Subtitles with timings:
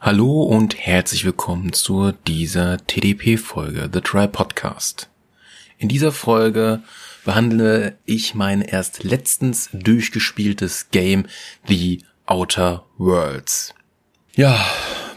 [0.00, 5.10] Hallo und herzlich willkommen zu dieser TDP-Folge, The Try Podcast.
[5.76, 6.84] In dieser Folge
[7.24, 11.26] behandle ich mein erst letztens durchgespieltes Game,
[11.66, 13.74] The Outer Worlds.
[14.36, 14.64] Ja,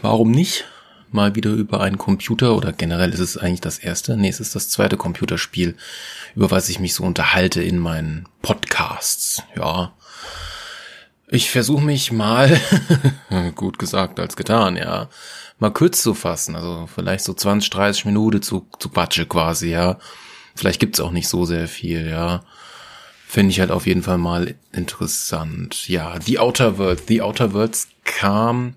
[0.02, 0.64] warum nicht?
[1.12, 4.56] Mal wieder über einen Computer oder generell ist es eigentlich das erste, nee, es ist
[4.56, 5.76] das zweite Computerspiel,
[6.34, 9.44] über was ich mich so unterhalte in meinen Podcasts.
[9.54, 9.92] Ja,
[11.32, 12.60] ich versuche mich mal,
[13.54, 15.08] gut gesagt als getan, ja,
[15.58, 16.54] mal kurz zu fassen.
[16.54, 19.98] Also vielleicht so 20, 30 Minuten zu, zu Quatsche quasi, ja.
[20.54, 22.42] Vielleicht gibt's auch nicht so sehr viel, ja.
[23.26, 25.88] Finde ich halt auf jeden Fall mal interessant.
[25.88, 27.04] Ja, The Outer World.
[27.08, 28.74] The Outer Worlds kam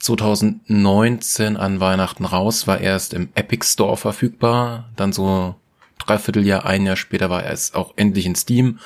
[0.00, 5.54] 2019 an Weihnachten raus, war erst im Epic Store verfügbar, dann so
[5.98, 8.80] dreiviertel Jahr, ein Jahr später war es auch endlich in Steam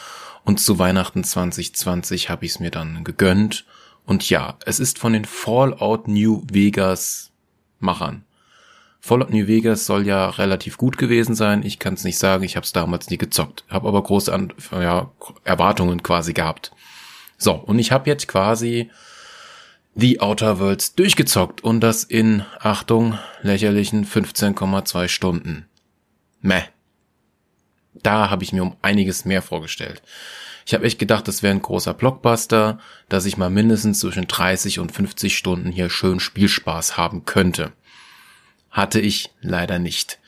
[0.45, 3.65] und zu Weihnachten 2020 habe ich es mir dann gegönnt.
[4.05, 7.31] Und ja, es ist von den Fallout New Vegas
[7.79, 8.25] Machern.
[9.01, 11.65] Fallout New Vegas soll ja relativ gut gewesen sein.
[11.65, 14.53] Ich kann es nicht sagen, ich habe es damals nie gezockt, habe aber große An
[14.73, 15.11] ja,
[15.45, 16.73] Erwartungen quasi gehabt.
[17.37, 18.91] So, und ich habe jetzt quasi
[19.95, 25.67] The Outer Worlds durchgezockt und das in, Achtung, lächerlichen 15,2 Stunden.
[26.41, 26.63] Meh
[27.95, 30.03] da habe ich mir um einiges mehr vorgestellt.
[30.65, 34.79] Ich habe echt gedacht, das wäre ein großer Blockbuster, dass ich mal mindestens zwischen 30
[34.79, 37.73] und 50 Stunden hier schön Spielspaß haben könnte.
[38.71, 40.19] Hatte ich leider nicht.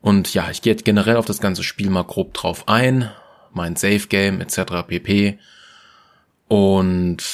[0.00, 3.10] Und ja, ich gehe jetzt generell auf das ganze Spiel mal grob drauf ein,
[3.52, 4.86] mein Safe Game etc.
[4.86, 5.38] pp.
[6.46, 7.24] Und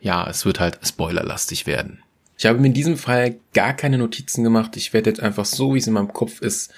[0.00, 2.02] ja, es wird halt spoilerlastig werden.
[2.38, 4.76] Ich habe mir in diesem Fall gar keine Notizen gemacht.
[4.76, 6.72] Ich werde jetzt einfach so, wie es in meinem Kopf ist,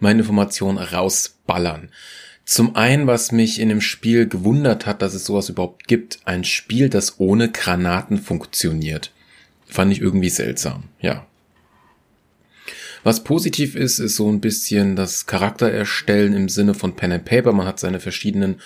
[0.00, 1.90] meine Informationen rausballern.
[2.44, 6.42] Zum einen, was mich in dem Spiel gewundert hat, dass es sowas überhaupt gibt, ein
[6.42, 9.12] Spiel, das ohne Granaten funktioniert.
[9.66, 11.26] Fand ich irgendwie seltsam, ja.
[13.02, 17.24] Was positiv ist, ist so ein bisschen das Charakter erstellen im Sinne von Pen and
[17.24, 17.52] Paper.
[17.52, 18.60] Man hat seine verschiedenen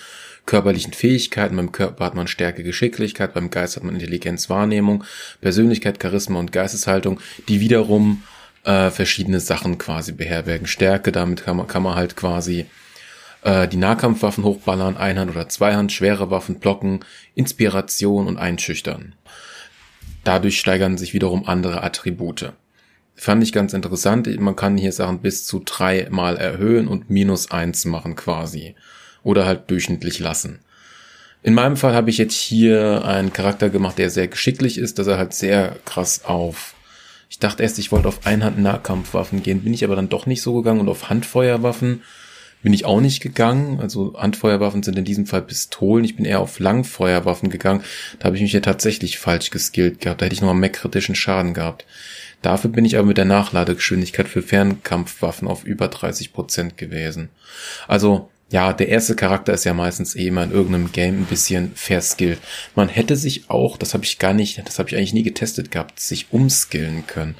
[0.45, 1.55] körperlichen Fähigkeiten.
[1.55, 5.03] Beim Körper hat man Stärke, Geschicklichkeit, beim Geist hat man Intelligenz, Wahrnehmung,
[5.41, 8.23] Persönlichkeit, Charisma und Geisteshaltung, die wiederum
[8.65, 10.67] äh, verschiedene Sachen quasi beherbergen.
[10.67, 12.65] Stärke, damit kann man, kann man halt quasi
[13.43, 17.05] äh, die Nahkampfwaffen hochballern, Einhand oder Zweihand, schwere Waffen blocken,
[17.35, 19.15] Inspiration und einschüchtern.
[20.23, 22.53] Dadurch steigern sich wiederum andere Attribute.
[23.13, 24.27] Fand ich ganz interessant.
[24.39, 28.75] Man kann hier Sachen bis zu drei mal erhöhen und minus eins machen quasi.
[29.23, 30.59] Oder halt durchschnittlich lassen.
[31.41, 35.07] In meinem Fall habe ich jetzt hier einen Charakter gemacht, der sehr geschicklich ist, dass
[35.07, 36.74] er halt sehr krass auf
[37.45, 40.79] dachte erst, ich wollte auf Einhand-Nahkampfwaffen gehen, bin ich aber dann doch nicht so gegangen
[40.79, 42.01] und auf Handfeuerwaffen
[42.63, 43.79] bin ich auch nicht gegangen.
[43.79, 46.03] Also Handfeuerwaffen sind in diesem Fall Pistolen.
[46.03, 47.83] Ich bin eher auf Langfeuerwaffen gegangen.
[48.17, 50.19] Da habe ich mich ja tatsächlich falsch geskillt gehabt.
[50.19, 51.85] Da hätte ich nochmal mehr kritischen Schaden gehabt.
[52.41, 57.29] Dafür bin ich aber mit der Nachladegeschwindigkeit für Fernkampfwaffen auf über 30 Prozent gewesen.
[57.87, 61.71] Also ja, der erste Charakter ist ja meistens eh immer in irgendeinem Game ein bisschen
[61.73, 62.39] verskillt.
[62.75, 65.71] Man hätte sich auch, das habe ich gar nicht, das habe ich eigentlich nie getestet
[65.71, 67.35] gehabt, sich umskillen können.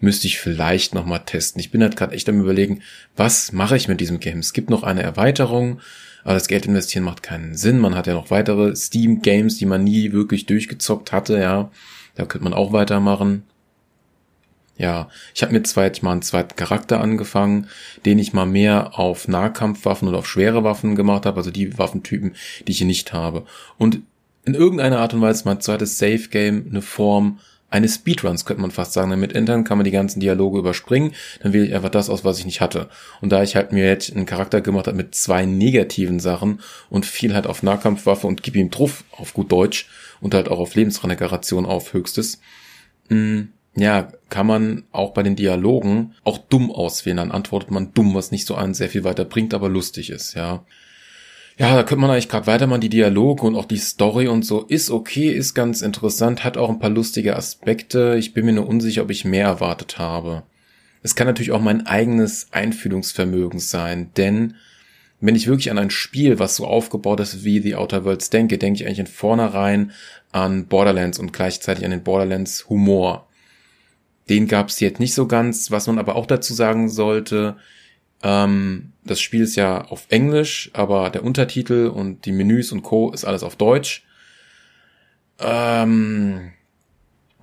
[0.00, 1.60] Müsste ich vielleicht nochmal testen.
[1.60, 2.82] Ich bin halt gerade echt am überlegen,
[3.16, 4.40] was mache ich mit diesem Game?
[4.40, 5.80] Es gibt noch eine Erweiterung,
[6.24, 7.78] aber das Geld investieren macht keinen Sinn.
[7.78, 11.70] Man hat ja noch weitere Steam-Games, die man nie wirklich durchgezockt hatte, ja.
[12.16, 13.44] Da könnte man auch weitermachen.
[14.78, 17.66] Ja, ich habe mir zweit mal einen zweiten Charakter angefangen,
[18.06, 22.36] den ich mal mehr auf Nahkampfwaffen oder auf schwere Waffen gemacht habe, also die Waffentypen,
[22.66, 23.44] die ich hier nicht habe.
[23.76, 24.00] Und
[24.44, 27.40] in irgendeiner Art und Weise mein zweites Safe Game eine Form
[27.70, 29.10] eines Speedruns, könnte man fast sagen.
[29.10, 31.12] Damit Entern kann man die ganzen Dialoge überspringen,
[31.42, 32.88] dann wähle ich einfach das aus, was ich nicht hatte.
[33.20, 37.04] Und da ich halt mir jetzt einen Charakter gemacht habe mit zwei negativen Sachen und
[37.04, 39.88] viel halt auf Nahkampfwaffe und gib ihm Truff auf gut Deutsch
[40.20, 42.40] und halt auch auf Lebensregeneration auf höchstes,
[43.08, 47.16] mh, mm, ja, kann man auch bei den Dialogen auch dumm auswählen.
[47.18, 50.34] Dann antwortet man dumm, was nicht so einen sehr viel weiter bringt, aber lustig ist,
[50.34, 50.64] ja.
[51.58, 52.80] Ja, da könnte man eigentlich gerade weitermachen.
[52.80, 56.68] Die Dialoge und auch die Story und so ist okay, ist ganz interessant, hat auch
[56.68, 58.16] ein paar lustige Aspekte.
[58.16, 60.44] Ich bin mir nur unsicher, ob ich mehr erwartet habe.
[61.02, 64.54] Es kann natürlich auch mein eigenes Einfühlungsvermögen sein, denn
[65.20, 68.56] wenn ich wirklich an ein Spiel, was so aufgebaut ist wie The Outer Worlds denke,
[68.56, 69.90] denke ich eigentlich in vornherein
[70.30, 73.27] an Borderlands und gleichzeitig an den Borderlands Humor.
[74.28, 75.70] Den gab es jetzt nicht so ganz.
[75.70, 77.56] Was man aber auch dazu sagen sollte,
[78.22, 83.10] ähm, das Spiel ist ja auf Englisch, aber der Untertitel und die Menüs und Co.
[83.12, 84.04] ist alles auf Deutsch.
[85.38, 86.52] Ähm,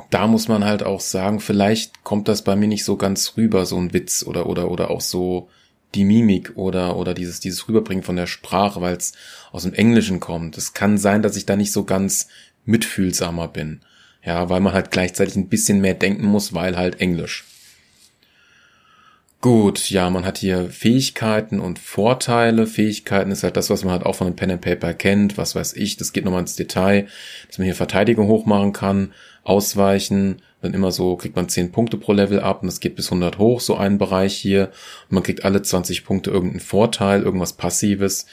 [0.10, 3.66] da muss man halt auch sagen, vielleicht kommt das bei mir nicht so ganz rüber,
[3.66, 5.50] so ein Witz oder oder oder auch so
[5.94, 9.14] die Mimik oder oder dieses dieses rüberbringen von der Sprache, weil es
[9.52, 10.58] aus dem Englischen kommt.
[10.58, 12.28] Es kann sein, dass ich da nicht so ganz
[12.66, 13.82] mitfühlsamer bin.
[14.26, 17.46] Ja, weil man halt gleichzeitig ein bisschen mehr denken muss, weil halt Englisch.
[19.42, 22.66] Gut, ja, man hat hier Fähigkeiten und Vorteile.
[22.66, 25.38] Fähigkeiten ist halt das, was man halt auch von einem Pen and Paper kennt.
[25.38, 27.08] Was weiß ich, das geht nochmal ins Detail,
[27.48, 29.14] dass man hier Verteidigung hochmachen kann,
[29.44, 33.10] ausweichen, dann immer so kriegt man 10 Punkte pro Level ab und das geht bis
[33.10, 34.72] 100 hoch, so ein Bereich hier.
[35.10, 38.26] Und man kriegt alle 20 Punkte irgendeinen Vorteil, irgendwas Passives.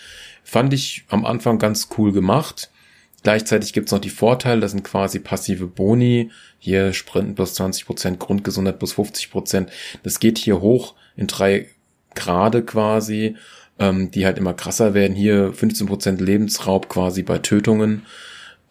[0.42, 2.70] Fand ich am Anfang ganz cool gemacht.
[3.22, 6.30] Gleichzeitig gibt's noch die Vorteile, das sind quasi passive Boni.
[6.58, 9.68] Hier Sprinten plus 20%, Grundgesundheit plus 50%.
[10.02, 11.68] Das geht hier hoch in drei
[12.14, 13.36] Grade quasi,
[13.78, 15.14] ähm, die halt immer krasser werden.
[15.14, 18.02] Hier 15% Lebensraub quasi bei Tötungen.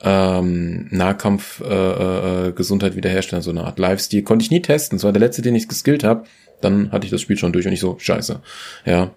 [0.03, 4.24] Ähm, Nahkampf äh, äh, Gesundheit wiederherstellen, so eine Art Lifestyle.
[4.24, 4.98] Konnte ich nie testen.
[4.98, 6.25] Das war der letzte, den ich geskillt habe.
[6.59, 8.42] Dann hatte ich das Spiel schon durch und ich so, scheiße.
[8.86, 9.12] Ja,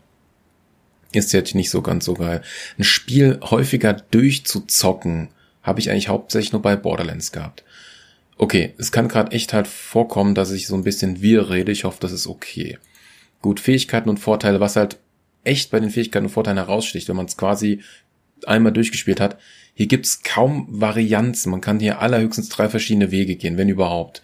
[1.17, 2.43] ist jetzt nicht so ganz so geil.
[2.79, 5.29] Ein Spiel häufiger durchzuzocken,
[5.63, 7.65] habe ich eigentlich hauptsächlich nur bei Borderlands gehabt.
[8.37, 11.73] Okay, es kann gerade echt halt vorkommen, dass ich so ein bisschen wir rede.
[11.73, 12.79] Ich hoffe, das ist okay.
[13.41, 14.99] Gut, Fähigkeiten und Vorteile, was halt
[15.45, 17.81] echt bei den Fähigkeiten und Vorteilen heraussticht, wenn man es quasi
[18.47, 19.39] einmal durchgespielt hat.
[19.75, 21.51] Hier gibt's kaum Varianzen.
[21.51, 24.23] Man kann hier allerhöchstens drei verschiedene Wege gehen, wenn überhaupt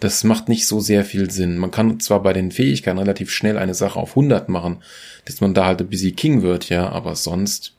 [0.00, 1.56] das macht nicht so sehr viel Sinn.
[1.56, 4.82] Man kann zwar bei den Fähigkeiten relativ schnell eine Sache auf 100 machen,
[5.24, 7.74] dass man da halt ein bisschen King wird, ja, aber sonst,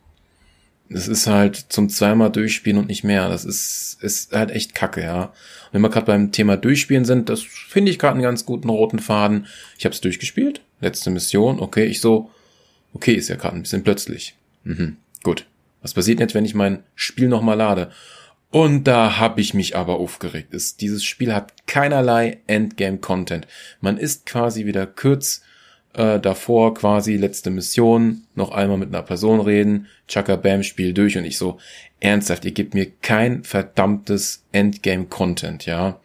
[0.90, 3.30] das ist halt zum zweimal durchspielen und nicht mehr.
[3.30, 5.26] Das ist, ist halt echt kacke, ja.
[5.26, 8.70] Und wenn wir gerade beim Thema Durchspielen sind, das finde ich gerade einen ganz guten
[8.70, 9.48] roten Faden.
[9.78, 12.32] Ich habe es durchgespielt, letzte Mission, okay, ich so,
[12.94, 14.36] okay, ist ja gerade ein bisschen plötzlich.
[14.64, 15.46] Mhm, gut.
[15.84, 17.92] Was passiert jetzt, wenn ich mein Spiel nochmal lade?
[18.50, 20.54] Und da habe ich mich aber aufgeregt.
[20.54, 23.46] Es, dieses Spiel hat keinerlei Endgame-Content.
[23.82, 25.42] Man ist quasi wieder kurz
[25.94, 31.18] äh, davor, quasi letzte Mission, noch einmal mit einer Person reden, Chaka Bam, Spiel durch
[31.18, 31.60] und ich so,
[32.00, 36.00] ernsthaft, ihr gebt mir kein verdammtes Endgame-Content, ja.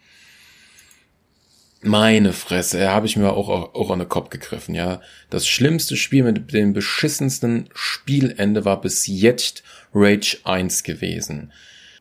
[1.85, 5.00] Meine Fresse, habe ich mir auch, auch, auch an den Kopf gegriffen, ja.
[5.31, 9.62] Das schlimmste Spiel mit dem beschissensten Spielende war bis jetzt
[9.95, 11.53] Rage 1 gewesen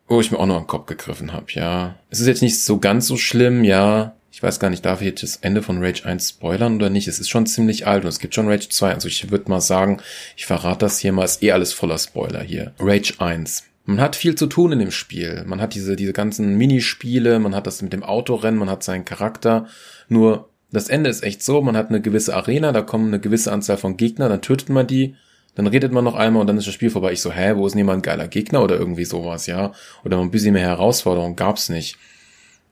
[0.07, 1.95] wo ich mir auch noch am Kopf gegriffen habe, ja.
[2.09, 4.15] Es ist jetzt nicht so ganz so schlimm, ja.
[4.33, 7.07] Ich weiß gar nicht, darf ich jetzt das Ende von Rage 1 spoilern oder nicht?
[7.07, 8.93] Es ist schon ziemlich alt und es gibt schon Rage 2.
[8.93, 10.01] Also ich würde mal sagen,
[10.37, 12.73] ich verrate das hier mal, ist eh alles voller Spoiler hier.
[12.79, 13.65] Rage 1.
[13.85, 15.43] Man hat viel zu tun in dem Spiel.
[15.45, 19.05] Man hat diese, diese ganzen Minispiele, man hat das mit dem Autorennen, man hat seinen
[19.05, 19.67] Charakter.
[20.07, 23.51] Nur das Ende ist echt so, man hat eine gewisse Arena, da kommen eine gewisse
[23.51, 25.15] Anzahl von Gegnern, dann tötet man die
[25.55, 27.11] dann redet man noch einmal und dann ist das Spiel vorbei.
[27.11, 29.73] Ich so, hä, wo ist denn jemand geiler Gegner oder irgendwie sowas, ja?
[30.05, 31.97] Oder ein bisschen mehr Herausforderung gab's nicht.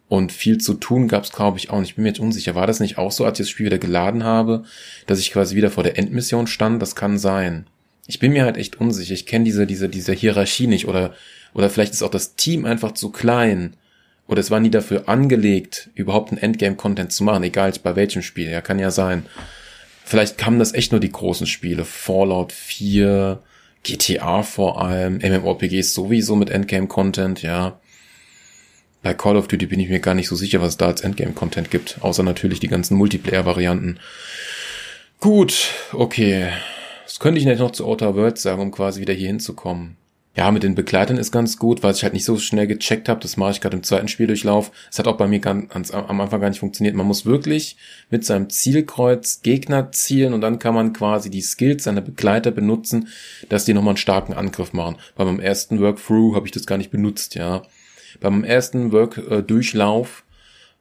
[0.08, 1.90] Und viel zu tun gab's glaube ich auch nicht.
[1.90, 2.56] Ich bin mir jetzt unsicher.
[2.56, 4.64] War das nicht auch so, als ich das Spiel wieder geladen habe,
[5.06, 6.82] dass ich quasi wieder vor der Endmission stand?
[6.82, 7.68] Das kann sein.
[8.08, 9.14] Ich bin mir halt echt unsicher.
[9.14, 10.88] Ich kenne diese, diese, diese Hierarchie nicht.
[10.88, 11.14] Oder,
[11.54, 13.76] oder vielleicht ist auch das Team einfach zu klein.
[14.28, 18.50] Oder es war nie dafür angelegt, überhaupt einen Endgame-Content zu machen, egal bei welchem Spiel.
[18.50, 19.26] Ja, kann ja sein.
[20.04, 21.86] Vielleicht kamen das echt nur die großen Spiele.
[21.86, 23.42] Fallout 4,
[23.84, 27.80] GTA vor allem, MMORPGs sowieso mit Endgame-Content, ja.
[29.02, 31.02] Bei Call of Duty bin ich mir gar nicht so sicher, was es da als
[31.02, 34.00] Endgame-Content gibt, außer natürlich die ganzen Multiplayer-Varianten.
[35.20, 36.50] Gut, okay.
[37.06, 39.96] Das könnte ich nicht noch zu Outer Worlds sagen, um quasi wieder hier hinzukommen.
[40.36, 43.20] Ja, mit den Begleitern ist ganz gut, weil ich halt nicht so schnell gecheckt habe.
[43.20, 44.72] Das mache ich gerade im zweiten Spieldurchlauf.
[44.90, 46.96] Es hat auch bei mir ganz, am Anfang gar nicht funktioniert.
[46.96, 47.78] Man muss wirklich
[48.10, 53.10] mit seinem Zielkreuz Gegner zielen und dann kann man quasi die Skills seiner Begleiter benutzen,
[53.50, 54.98] dass die nochmal einen starken Angriff machen.
[55.16, 57.64] Bei meinem ersten Workthrough habe ich das gar nicht benutzt, ja.
[58.22, 60.24] Bei meinem ersten Work-Durchlauf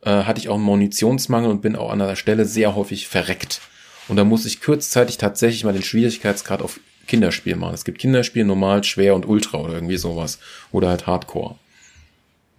[0.03, 3.61] äh, hatte ich auch einen Munitionsmangel und bin auch an der Stelle sehr häufig verreckt.
[4.09, 7.75] Und da muss ich kurzzeitig tatsächlich mal den Schwierigkeitsgrad auf Kinderspiel machen.
[7.75, 10.39] Es gibt Kinderspiel, normal, schwer und ultra oder irgendwie sowas.
[10.71, 11.57] Oder halt Hardcore.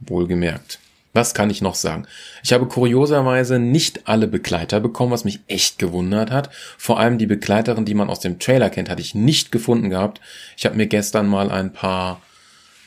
[0.02, 0.80] Wohlgemerkt.
[1.14, 2.06] Was kann ich noch sagen?
[2.44, 6.50] Ich habe kurioserweise nicht alle Begleiter bekommen, was mich echt gewundert hat.
[6.78, 10.22] Vor allem die Begleiterin, die man aus dem Trailer kennt, hatte ich nicht gefunden gehabt.
[10.56, 12.22] Ich habe mir gestern mal ein paar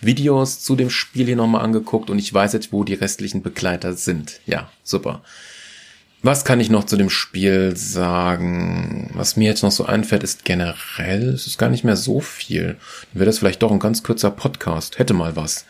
[0.00, 3.94] Videos zu dem Spiel hier nochmal angeguckt und ich weiß jetzt, wo die restlichen Begleiter
[3.94, 4.40] sind.
[4.46, 5.22] Ja, super.
[6.24, 9.10] Was kann ich noch zu dem Spiel sagen?
[9.12, 12.76] Was mir jetzt noch so einfällt, ist generell, es ist gar nicht mehr so viel.
[13.12, 15.00] Dann wäre das vielleicht doch ein ganz kurzer Podcast.
[15.00, 15.66] Hätte mal was.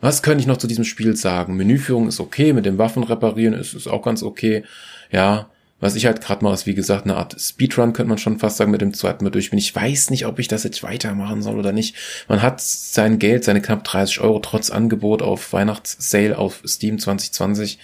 [0.00, 1.54] Was könnte ich noch zu diesem Spiel sagen?
[1.54, 4.64] Menüführung ist okay, mit dem Waffen reparieren ist, ist auch ganz okay.
[5.12, 8.40] Ja, was ich halt gerade mache, ist wie gesagt eine Art Speedrun, könnte man schon
[8.40, 9.60] fast sagen, mit dem zweiten Mal durchspielen.
[9.60, 11.94] Ich weiß nicht, ob ich das jetzt weitermachen soll oder nicht.
[12.26, 17.78] Man hat sein Geld, seine knapp 30 Euro trotz Angebot auf Weihnachtssale auf Steam 2020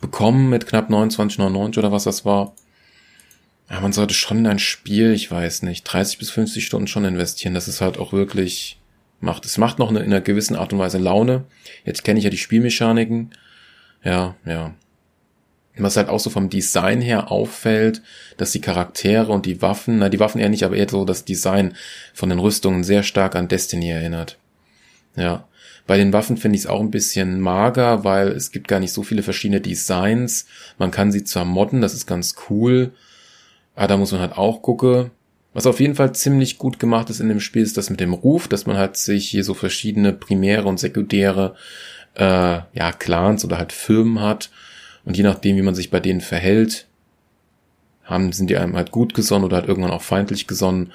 [0.00, 2.54] bekommen mit knapp 29,99 oder was das war.
[3.70, 7.04] Ja, man sollte schon in ein Spiel, ich weiß nicht, 30 bis 50 Stunden schon
[7.04, 7.54] investieren.
[7.54, 8.80] Das ist halt auch wirklich
[9.20, 9.44] macht.
[9.44, 11.44] Es macht noch eine, in einer gewissen Art und Weise Laune.
[11.84, 13.30] Jetzt kenne ich ja die Spielmechaniken.
[14.02, 14.74] Ja, ja.
[15.76, 18.02] Was halt auch so vom Design her auffällt,
[18.36, 21.24] dass die Charaktere und die Waffen, na die Waffen eher nicht, aber eher so das
[21.24, 21.74] Design
[22.12, 24.36] von den Rüstungen sehr stark an Destiny erinnert.
[25.16, 25.46] Ja.
[25.90, 28.92] Bei den Waffen finde ich es auch ein bisschen mager, weil es gibt gar nicht
[28.92, 30.46] so viele verschiedene Designs.
[30.78, 32.92] Man kann sie zwar modden, das ist ganz cool,
[33.74, 35.10] aber da muss man halt auch gucken.
[35.52, 38.12] Was auf jeden Fall ziemlich gut gemacht ist in dem Spiel, ist das mit dem
[38.12, 41.56] Ruf, dass man halt sich hier so verschiedene primäre und sekundäre
[42.14, 44.50] äh, ja, Clans oder halt Firmen hat.
[45.04, 46.86] Und je nachdem, wie man sich bei denen verhält,
[48.04, 50.92] haben, sind die einem halt gut gesonnen oder halt irgendwann auch feindlich gesonnen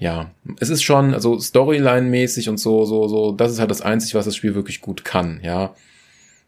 [0.00, 4.18] ja, es ist schon, also Storyline-mäßig und so, so, so, das ist halt das Einzige,
[4.18, 5.74] was das Spiel wirklich gut kann, ja.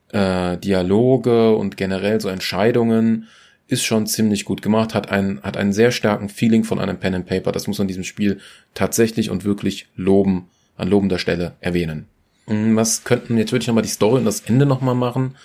[0.08, 3.28] Äh, Dialoge und generell so Entscheidungen
[3.68, 7.14] ist schon ziemlich gut gemacht, hat einen, hat einen sehr starken Feeling von einem Pen
[7.14, 7.52] and Paper.
[7.52, 8.40] Das muss man diesem Spiel
[8.74, 12.06] tatsächlich und wirklich loben, an lobender Stelle erwähnen.
[12.46, 15.36] Hm, was könnten, jetzt würde ich nochmal die Story und das Ende nochmal machen.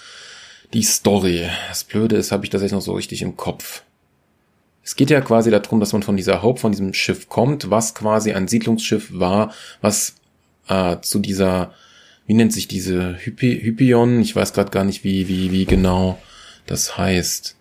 [0.74, 1.46] Die Story.
[1.68, 3.84] Das Blöde ist, habe ich das jetzt noch so richtig im Kopf.
[4.88, 7.94] Es geht ja quasi darum, dass man von dieser Hope, von diesem Schiff kommt, was
[7.94, 10.15] quasi ein Siedlungsschiff war, was
[10.70, 11.74] äh, zu dieser,
[12.25, 14.22] wie nennt sich diese Hypi, Hypion?
[14.22, 16.17] Ich weiß gerade gar nicht, wie, wie, wie genau
[16.67, 17.58] das heißt.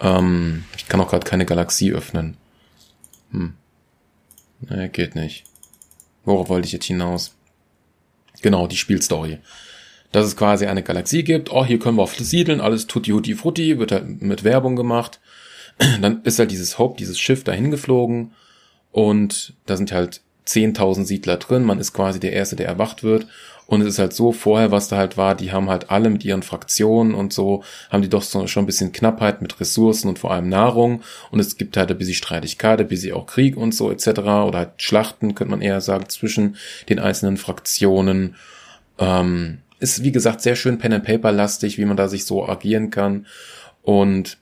[0.00, 2.38] Ähm, ich kann auch gerade keine Galaxie öffnen.
[3.30, 3.52] Hm.
[4.60, 5.44] Nee, geht nicht.
[6.24, 7.34] Worauf wollte ich jetzt hinaus?
[8.40, 9.36] Genau, die Spielstory.
[10.12, 13.78] Dass es quasi eine Galaxie gibt, oh, hier können wir siedeln, alles tutti hutti frutti,
[13.78, 15.20] wird halt mit Werbung gemacht
[16.00, 18.32] dann ist halt dieses Hope, dieses Schiff dahin geflogen
[18.92, 21.64] und da sind halt 10.000 Siedler drin.
[21.64, 23.26] Man ist quasi der Erste, der erwacht wird.
[23.66, 26.22] Und es ist halt so, vorher, was da halt war, die haben halt alle mit
[26.24, 30.18] ihren Fraktionen und so, haben die doch so schon ein bisschen Knappheit mit Ressourcen und
[30.18, 31.02] vor allem Nahrung.
[31.30, 34.08] Und es gibt halt ein bisschen Streitigkeit, ein bisschen auch Krieg und so etc.
[34.18, 36.56] Oder halt Schlachten, könnte man eher sagen, zwischen
[36.90, 38.36] den einzelnen Fraktionen.
[38.98, 43.26] Ähm, ist, wie gesagt, sehr schön Pen-and-Paper-lastig, wie man da sich so agieren kann.
[43.82, 44.38] Und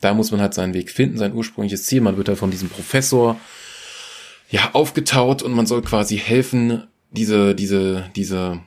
[0.00, 2.00] da muss man halt seinen Weg finden, sein ursprüngliches Ziel.
[2.00, 3.38] Man wird da von diesem Professor
[4.50, 8.60] ja aufgetaut und man soll quasi helfen, diese, diese, diese,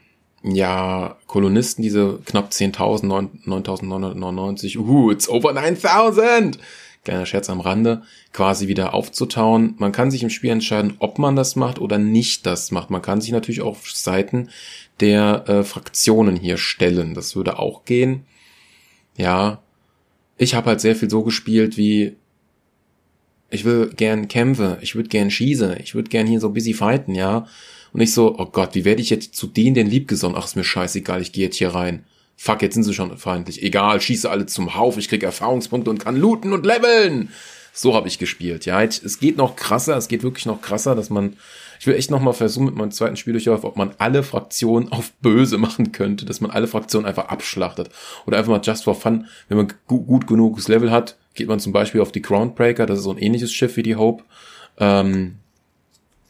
[0.43, 3.05] ja, Kolonisten, diese knapp 10.000,
[3.45, 6.57] 9.999, uh, it's over 9.000!
[7.03, 9.75] Kleiner Scherz am Rande, quasi wieder aufzutauen.
[9.77, 12.89] Man kann sich im Spiel entscheiden, ob man das macht oder nicht das macht.
[12.89, 14.49] Man kann sich natürlich auf Seiten
[15.01, 17.13] der äh, Fraktionen hier stellen.
[17.13, 18.25] Das würde auch gehen.
[19.17, 19.61] Ja,
[20.43, 22.15] ich habe halt sehr viel so gespielt wie
[23.49, 27.13] ich will gern kämpfe, ich würde gern schieße, ich würde gern hier so busy fighten,
[27.13, 27.45] ja.
[27.93, 30.35] Und ich so, oh Gott, wie werde ich jetzt zu denen denn liebgesonnen?
[30.35, 32.03] Ach, ist mir scheißegal, ich gehe jetzt hier rein.
[32.35, 33.61] Fuck, jetzt sind sie schon feindlich.
[33.61, 37.29] Egal, schieße alle zum Hauf, ich krieg Erfahrungspunkte und kann looten und leveln.
[37.71, 38.81] So habe ich gespielt, ja.
[38.81, 41.35] Es geht noch krasser, es geht wirklich noch krasser, dass man
[41.83, 45.11] ich will echt nochmal versuchen mit meinem zweiten Spiel Spieldurchlauf, ob man alle Fraktionen auf
[45.15, 47.89] böse machen könnte, dass man alle Fraktionen einfach abschlachtet.
[48.25, 51.73] Oder einfach mal just for fun, wenn man gut, genuges Level hat, geht man zum
[51.73, 54.23] Beispiel auf die Groundbreaker, das ist so ein ähnliches Schiff wie die Hope,
[54.77, 55.39] ähm,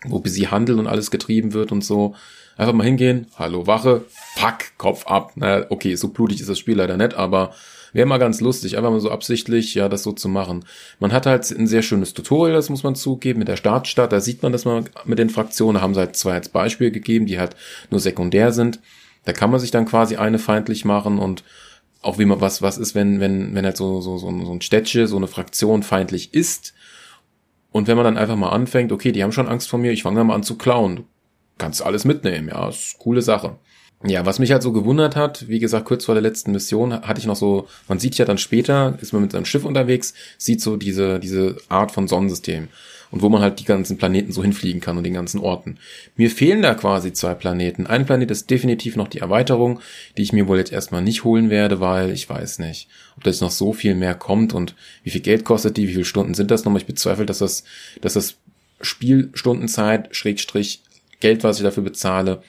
[0.06, 2.16] wo bis sie handeln und alles getrieben wird und so.
[2.58, 5.34] Einfach mal hingehen, hallo Wache, fuck, Kopf ab.
[5.36, 7.54] Na, okay, so blutig ist das Spiel leider nicht, aber
[7.94, 10.66] Wäre mal ganz lustig, einfach mal so absichtlich, ja, das so zu machen.
[11.00, 14.12] Man hat halt ein sehr schönes Tutorial, das muss man zugeben, mit der Startstadt.
[14.12, 17.28] Da sieht man, dass man mit den Fraktionen, haben sie halt zwei als Beispiel gegeben,
[17.28, 17.56] die halt
[17.92, 18.80] nur sekundär sind.
[19.26, 21.44] Da kann man sich dann quasi eine feindlich machen und
[22.02, 24.62] auch wie man was, was ist, wenn, wenn, wenn halt so, so, so, so ein
[24.62, 26.74] Städtchen, so eine Fraktion feindlich ist.
[27.72, 30.04] Und wenn man dann einfach mal anfängt, okay, die haben schon Angst vor mir, ich
[30.04, 30.98] fange mal an zu klauen.
[30.98, 31.04] Du
[31.58, 33.58] kannst alles mitnehmen, ja, ist coole Sache.
[34.06, 37.20] Ja, was mich halt so gewundert hat, wie gesagt, kurz vor der letzten Mission hatte
[37.20, 40.62] ich noch so, man sieht ja dann später, ist man mit seinem Schiff unterwegs, sieht
[40.62, 42.68] so diese, diese Art von Sonnensystem
[43.14, 45.78] und wo man halt die ganzen Planeten so hinfliegen kann und den ganzen Orten.
[46.18, 47.86] Mir fehlen da quasi zwei Planeten.
[47.86, 49.80] Ein Planet ist definitiv noch die Erweiterung,
[50.18, 53.30] die ich mir wohl jetzt erstmal nicht holen werde, weil ich weiß nicht, ob da
[53.30, 56.34] jetzt noch so viel mehr kommt und wie viel Geld kostet die, wie viele Stunden
[56.34, 56.82] sind das nochmal.
[56.82, 57.64] Ich bezweifle, dass das,
[58.02, 58.36] dass das
[58.82, 60.82] Spielstundenzeit, Schrägstrich,
[61.20, 62.42] Geld, was ich dafür bezahle,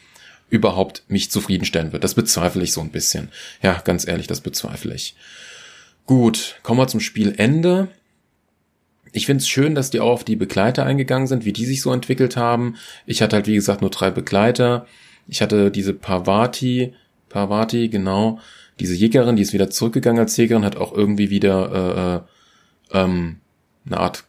[0.50, 2.04] überhaupt mich zufriedenstellen wird.
[2.04, 3.28] Das bezweifle ich so ein bisschen.
[3.62, 5.16] Ja, ganz ehrlich, das bezweifle ich.
[6.06, 7.88] Gut, kommen wir zum Spielende.
[9.12, 11.80] Ich finde es schön, dass die auch auf die Begleiter eingegangen sind, wie die sich
[11.80, 12.76] so entwickelt haben.
[13.06, 14.86] Ich hatte halt, wie gesagt, nur drei Begleiter.
[15.28, 16.94] Ich hatte diese Parvati,
[17.28, 18.38] Parvati, genau,
[18.80, 22.24] diese Jägerin, die ist wieder zurückgegangen als Jägerin, hat auch irgendwie wieder
[22.92, 23.36] äh, äh, ähm,
[23.86, 24.24] eine Art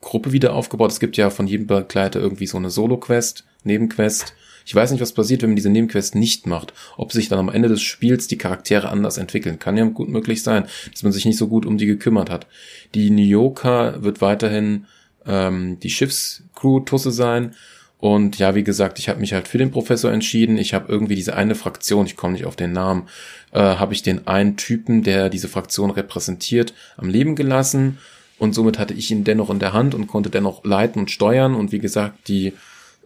[0.00, 0.90] Gruppe wieder aufgebaut.
[0.90, 4.34] Es gibt ja von jedem Begleiter irgendwie so eine Solo-Quest, Nebenquest.
[4.70, 6.72] Ich weiß nicht, was passiert, wenn man diese Nebenquest nicht macht.
[6.96, 9.58] Ob sich dann am Ende des Spiels die Charaktere anders entwickeln.
[9.58, 12.46] Kann ja gut möglich sein, dass man sich nicht so gut um die gekümmert hat.
[12.94, 14.86] Die Nyoka wird weiterhin
[15.26, 17.56] ähm, die Schiffscrew-Tusse sein
[17.98, 20.56] Und ja, wie gesagt, ich habe mich halt für den Professor entschieden.
[20.56, 23.08] Ich habe irgendwie diese eine Fraktion, ich komme nicht auf den Namen,
[23.50, 27.98] äh, habe ich den einen Typen, der diese Fraktion repräsentiert, am Leben gelassen.
[28.38, 31.56] Und somit hatte ich ihn dennoch in der Hand und konnte dennoch leiten und steuern.
[31.56, 32.52] Und wie gesagt, die,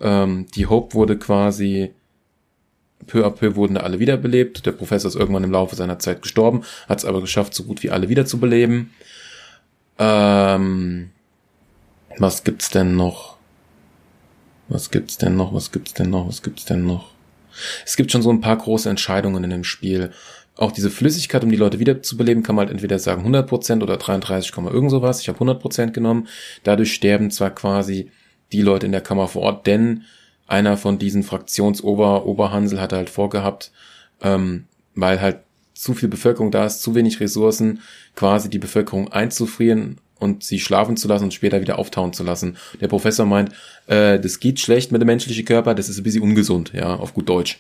[0.00, 1.92] ähm, die Hope wurde quasi
[3.06, 4.66] peu à peu wurden alle wiederbelebt.
[4.66, 7.82] Der Professor ist irgendwann im Laufe seiner Zeit gestorben, hat es aber geschafft, so gut
[7.82, 8.90] wie alle wiederzubeleben.
[9.98, 11.10] Ähm,
[12.18, 13.36] was gibt's denn noch?
[14.68, 15.52] Was gibt's denn noch?
[15.52, 16.28] Was gibt's denn noch?
[16.28, 17.12] Was gibt's denn noch?
[17.84, 20.10] Es gibt schon so ein paar große Entscheidungen in dem Spiel.
[20.56, 24.56] Auch diese Flüssigkeit, um die Leute wiederzubeleben, kann man halt entweder sagen 100% oder 33,
[24.56, 25.20] irgend sowas.
[25.20, 26.28] Ich habe 100% genommen.
[26.62, 28.10] Dadurch sterben zwar quasi
[28.52, 30.04] die Leute in der Kammer vor Ort, denn
[30.46, 33.72] einer von diesen Fraktionsober Oberhansel hat halt vorgehabt,
[34.22, 35.38] ähm, weil halt
[35.74, 37.80] zu viel Bevölkerung da ist, zu wenig Ressourcen,
[38.14, 42.56] quasi die Bevölkerung einzufrieren und sie schlafen zu lassen und später wieder auftauen zu lassen.
[42.80, 43.52] Der Professor meint,
[43.86, 47.14] äh, das geht schlecht mit dem menschlichen Körper, das ist ein bisschen ungesund, ja, auf
[47.14, 47.58] gut Deutsch.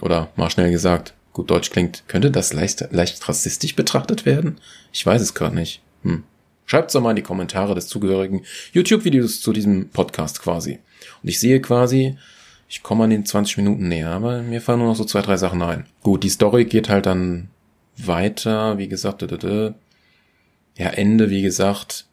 [0.00, 4.58] Oder mal schnell gesagt, gut Deutsch klingt, könnte das leicht, leicht rassistisch betrachtet werden?
[4.92, 5.82] Ich weiß es gerade nicht.
[6.02, 6.24] Hm.
[6.66, 10.78] Schreibt's doch mal in die Kommentare des zugehörigen YouTube-Videos zu diesem Podcast quasi.
[11.22, 12.16] Und ich sehe quasi,
[12.68, 15.36] ich komme an den 20 Minuten näher, aber mir fallen nur noch so zwei, drei
[15.36, 15.86] Sachen ein.
[16.02, 17.48] Gut, die Story geht halt dann
[17.96, 19.22] weiter, wie gesagt,
[20.76, 22.06] ja, Ende, wie gesagt,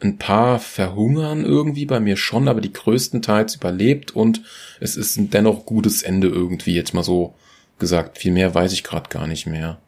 [0.00, 4.42] ein paar verhungern irgendwie bei mir schon, aber die größtenteils überlebt und
[4.80, 7.34] es ist ein dennoch gutes Ende irgendwie, jetzt mal so
[7.78, 8.18] gesagt.
[8.18, 9.78] Viel mehr weiß ich gerade gar nicht mehr.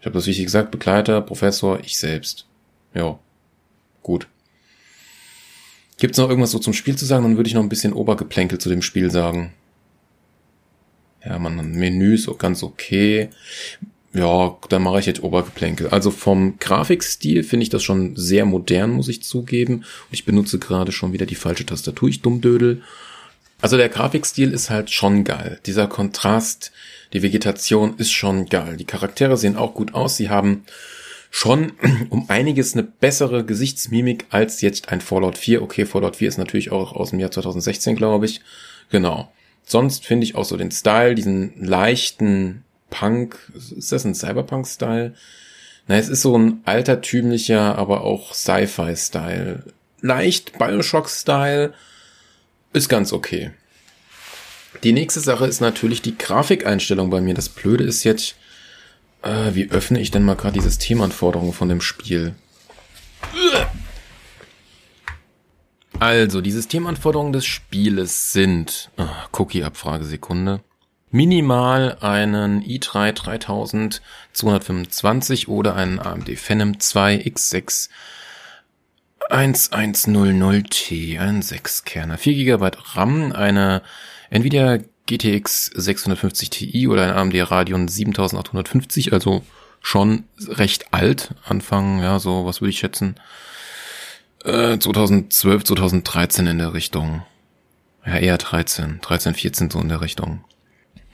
[0.00, 2.46] Ich habe das wichtig gesagt, Begleiter, Professor, ich selbst.
[2.96, 3.18] Ja,
[4.02, 4.26] gut.
[5.98, 7.24] Gibt's noch irgendwas so zum Spiel zu sagen?
[7.24, 9.52] Dann würde ich noch ein bisschen Obergeplänkel zu dem Spiel sagen.
[11.24, 13.28] Ja, man, Menü ist auch ganz okay.
[14.14, 15.88] Ja, dann mache ich jetzt Obergeplänkel.
[15.88, 19.76] Also vom Grafikstil finde ich das schon sehr modern, muss ich zugeben.
[19.76, 22.82] Und ich benutze gerade schon wieder die falsche Tastatur, ich dummdödel.
[23.60, 25.60] Also der Grafikstil ist halt schon geil.
[25.66, 26.72] Dieser Kontrast,
[27.12, 28.76] die Vegetation ist schon geil.
[28.76, 30.16] Die Charaktere sehen auch gut aus.
[30.16, 30.64] Sie haben
[31.36, 31.72] schon
[32.08, 35.60] um einiges eine bessere Gesichtsmimik als jetzt ein Fallout 4.
[35.60, 38.40] Okay, Fallout 4 ist natürlich auch aus dem Jahr 2016, glaube ich.
[38.90, 39.30] Genau.
[39.62, 45.14] Sonst finde ich auch so den Style, diesen leichten Punk, ist das ein Cyberpunk-Style?
[45.88, 49.64] Na, es ist so ein altertümlicher, aber auch Sci-Fi-Style.
[50.00, 51.74] Leicht Bioshock-Style
[52.72, 53.50] ist ganz okay.
[54.84, 57.34] Die nächste Sache ist natürlich die Grafikeinstellung bei mir.
[57.34, 58.36] Das Blöde ist jetzt,
[59.26, 62.34] äh, wie öffne ich denn mal gerade die Systemanforderungen von dem Spiel?
[65.98, 70.60] Also, die Systemanforderungen des Spieles sind, oh, Cookie-Abfrage, Sekunde,
[71.10, 77.88] minimal einen i3 3225 oder einen AMD Phenom 2 X6
[79.30, 83.82] 1100T, ein 6-Kerner, 4 GB RAM, eine
[84.30, 89.42] Nvidia GTX 650 Ti oder ein AMD Radeon 7850, also
[89.80, 91.34] schon recht alt.
[91.44, 93.16] Anfang, ja, so, was würde ich schätzen?
[94.44, 97.22] Äh, 2012, 2013 in der Richtung.
[98.04, 100.44] Ja, eher 13, 13, 14 so in der Richtung.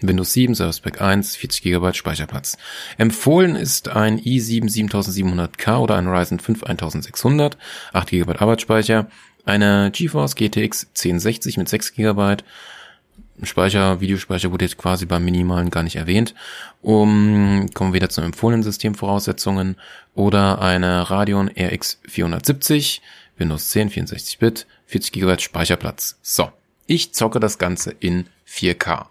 [0.00, 2.59] Windows 7, Service Pack 1, 40 GB Speicherplatz.
[2.98, 7.57] Empfohlen ist ein i7 7700K oder ein Ryzen 5 1600,
[7.92, 9.09] 8 GB Arbeitsspeicher,
[9.44, 12.37] eine GeForce GTX 1060 mit 6 GB,
[13.46, 16.35] Speicher, Videospeicher wurde jetzt quasi beim Minimalen gar nicht erwähnt.
[16.81, 19.76] Um, kommen wir wieder zu empfohlenen Systemvoraussetzungen
[20.14, 23.02] oder eine Radeon RX 470,
[23.37, 26.18] Windows 10, 64-Bit, 40 GB Speicherplatz.
[26.22, 26.50] So,
[26.87, 29.07] ich zocke das Ganze in 4K.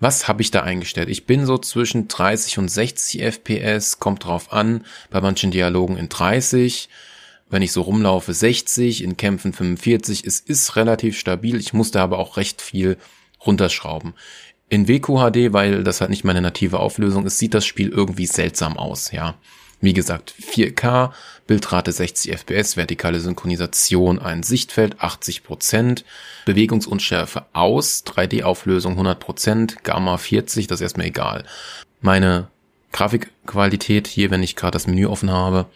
[0.00, 1.08] Was habe ich da eingestellt?
[1.08, 6.08] Ich bin so zwischen 30 und 60 FPS, kommt drauf an, bei manchen Dialogen in
[6.08, 6.88] 30,
[7.50, 10.24] wenn ich so rumlaufe 60, in Kämpfen 45.
[10.24, 12.96] Es ist relativ stabil, ich musste aber auch recht viel
[13.46, 14.14] runterschrauben.
[14.68, 18.78] In WQHD, weil das halt nicht meine native Auflösung ist, sieht das Spiel irgendwie seltsam
[18.78, 19.34] aus, ja.
[19.82, 21.10] Wie gesagt, 4K,
[21.48, 26.04] Bildrate 60 FPS, vertikale Synchronisation, ein Sichtfeld 80%,
[26.46, 31.44] Bewegungsunschärfe aus, 3D-Auflösung 100%, Gamma 40, das ist erstmal egal.
[32.00, 32.48] Meine
[32.92, 35.66] Grafikqualität hier, wenn ich gerade das Menü offen habe,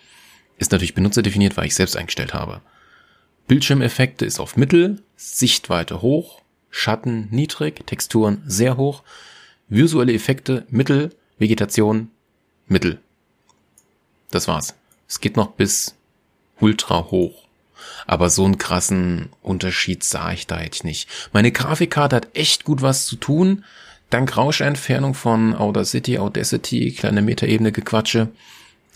[0.59, 2.62] ist natürlich benutzerdefiniert, weil ich selbst eingestellt habe.
[3.48, 6.42] Bildschirmeffekte ist auf Mittel, Sichtweite hoch,
[6.78, 9.02] Schatten niedrig, Texturen sehr hoch,
[9.66, 12.10] visuelle Effekte mittel, Vegetation
[12.66, 13.00] mittel.
[14.30, 14.74] Das war's.
[15.08, 15.94] Es geht noch bis
[16.60, 17.44] ultra hoch.
[18.06, 21.08] Aber so einen krassen Unterschied sah ich da jetzt nicht.
[21.32, 23.64] Meine Grafikkarte hat echt gut was zu tun.
[24.10, 28.28] Dank Rauschentfernung von Audacity, Audacity, kleine Metaebene gequatsche,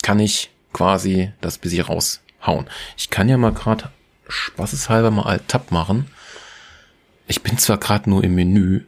[0.03, 2.69] kann ich quasi das bisschen raushauen.
[2.95, 3.89] Ich kann ja mal gerade
[4.27, 6.05] spaßeshalber mal Alt-Tab machen
[7.27, 8.81] Ich bin zwar gerade nur im Menü.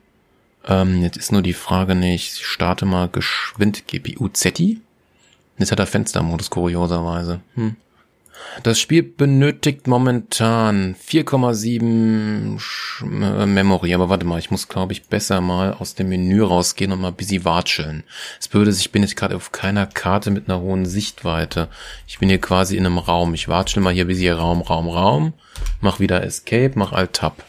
[0.66, 4.82] Ähm, jetzt ist nur die Frage nicht, ich starte mal geschwind GPU ZI.
[5.58, 7.42] Jetzt hat er Fenstermodus, kurioserweise.
[7.56, 7.76] Hm.
[8.64, 12.60] Das Spiel benötigt momentan 4,7
[13.02, 16.92] äh, Memory, aber warte mal, ich muss glaube ich besser mal aus dem Menü rausgehen
[16.92, 18.04] und mal bisschen watscheln.
[18.40, 21.68] Es würde sich, ich bin jetzt gerade auf keiner Karte mit einer hohen Sichtweite.
[22.08, 23.34] Ich bin hier quasi in einem Raum.
[23.34, 25.34] Ich watschel mal hier bisschen Raum, Raum, Raum.
[25.82, 27.44] Mach wieder Escape, mach Alt-Tab.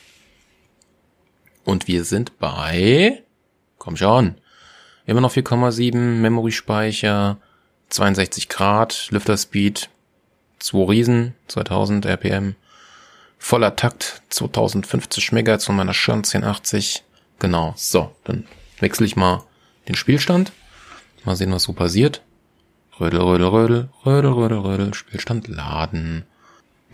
[1.65, 3.23] Und wir sind bei,
[3.79, 4.37] komm schon,
[5.07, 7.39] immer noch 4,7 Memory-Speicher,
[7.89, 9.89] 62 Grad, Lüfter Speed,
[10.59, 12.55] 2 Riesen, 2000 RPM,
[13.39, 17.03] voller Takt, 2050 MHz von meiner Schirn 1080.
[17.39, 18.47] Genau, so, dann
[18.81, 19.45] wechsle ich mal
[19.89, 20.53] den Spielstand.
[21.25, 22.23] Mal sehen, was so passiert.
[23.01, 26.25] Rödel, rödel, rödel, rödel, rödel, rödel, Spielstand laden.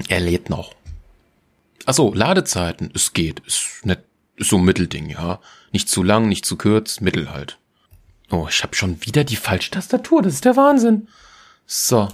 [0.08, 0.74] Er lädt noch.
[1.86, 4.00] Ach so, Ladezeiten, es geht, ist nicht,
[4.40, 5.40] so ein Mittelding, ja.
[5.72, 7.58] Nicht zu lang, nicht zu kurz, mittel halt.
[8.30, 11.08] Oh, ich habe schon wieder die falsche Tastatur, das ist der Wahnsinn.
[11.66, 12.08] So,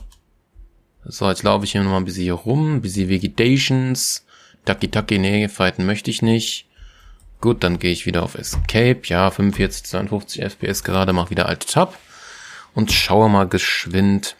[1.09, 4.25] so, jetzt laufe ich hier nochmal ein bisschen hier rum, ein bisschen Vegetations.
[4.65, 6.67] Ducky Ducky, nee, fighten möchte ich nicht.
[7.41, 9.03] Gut, dann gehe ich wieder auf Escape.
[9.05, 11.97] Ja, 45, 52 FPS gerade, mach wieder Alt Tab.
[12.75, 14.37] Und schaue mal geschwind,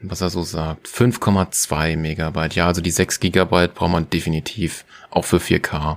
[0.00, 0.86] was er so sagt.
[0.86, 2.54] 5,2 Megabyte.
[2.54, 4.84] Ja, also die 6 Gigabyte braucht man definitiv.
[5.10, 5.96] Auch für 4K.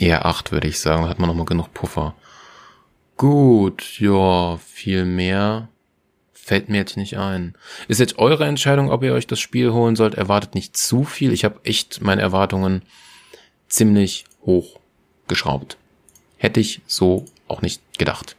[0.00, 1.08] Eher 8, würde ich sagen.
[1.08, 2.14] Hat man nochmal genug Puffer.
[3.16, 5.68] Gut, ja, viel mehr
[6.50, 7.54] Fällt mir jetzt nicht ein.
[7.86, 10.16] Ist jetzt eure Entscheidung, ob ihr euch das Spiel holen sollt.
[10.16, 11.32] Erwartet nicht zu viel.
[11.32, 12.82] Ich habe echt meine Erwartungen
[13.68, 14.80] ziemlich hoch
[15.28, 15.76] geschraubt.
[16.38, 18.34] Hätte ich so auch nicht gedacht.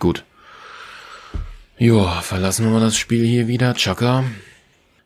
[0.00, 0.24] Gut.
[1.78, 3.72] Ja, verlassen wir mal das Spiel hier wieder.
[3.72, 4.24] Chaka.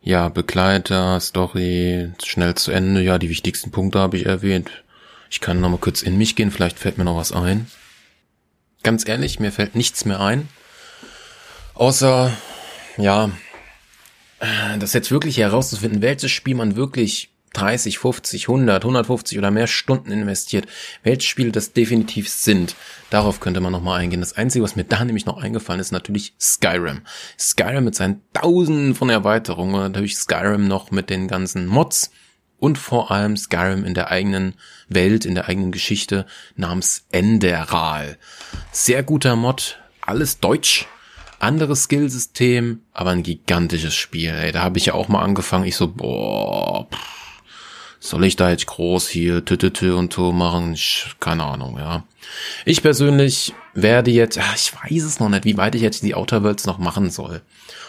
[0.03, 3.01] Ja, Begleiter, Story, schnell zu Ende.
[3.01, 4.83] Ja, die wichtigsten Punkte habe ich erwähnt.
[5.37, 7.67] Ich kann noch mal kurz in mich gehen, vielleicht fällt mir noch was ein.
[8.83, 10.49] Ganz ehrlich, mir fällt nichts mehr ein.
[11.75, 12.33] Außer,
[12.97, 13.31] ja,
[14.79, 20.11] das jetzt wirklich herauszufinden, welches Spiel man wirklich 30, 50, 100, 150 oder mehr Stunden
[20.11, 20.69] investiert,
[21.03, 22.75] welche Spiele das definitiv sind.
[23.11, 24.21] Darauf könnte man nochmal eingehen.
[24.21, 27.03] Das Einzige, was mir da nämlich noch eingefallen ist, natürlich Skyrim.
[27.39, 32.11] Skyrim mit seinen Tausenden von Erweiterungen, natürlich Skyrim noch mit den ganzen Mods
[32.59, 34.55] und vor allem Skyrim in der eigenen
[34.89, 38.19] Welt, in der eigenen Geschichte namens Enderal.
[38.73, 40.87] Sehr guter Mod, alles deutsch,
[41.39, 44.31] anderes Skillsystem, aber ein gigantisches Spiel.
[44.31, 45.65] Ey, da habe ich ja auch mal angefangen.
[45.65, 47.17] Ich so, boah, pff,
[47.99, 50.75] soll ich da jetzt groß hier tütütü und to machen?
[50.75, 52.05] Ich, keine Ahnung, ja.
[52.65, 56.15] Ich persönlich werde jetzt, ach, ich weiß es noch nicht, wie weit ich jetzt die
[56.15, 57.43] Outer Worlds noch machen soll.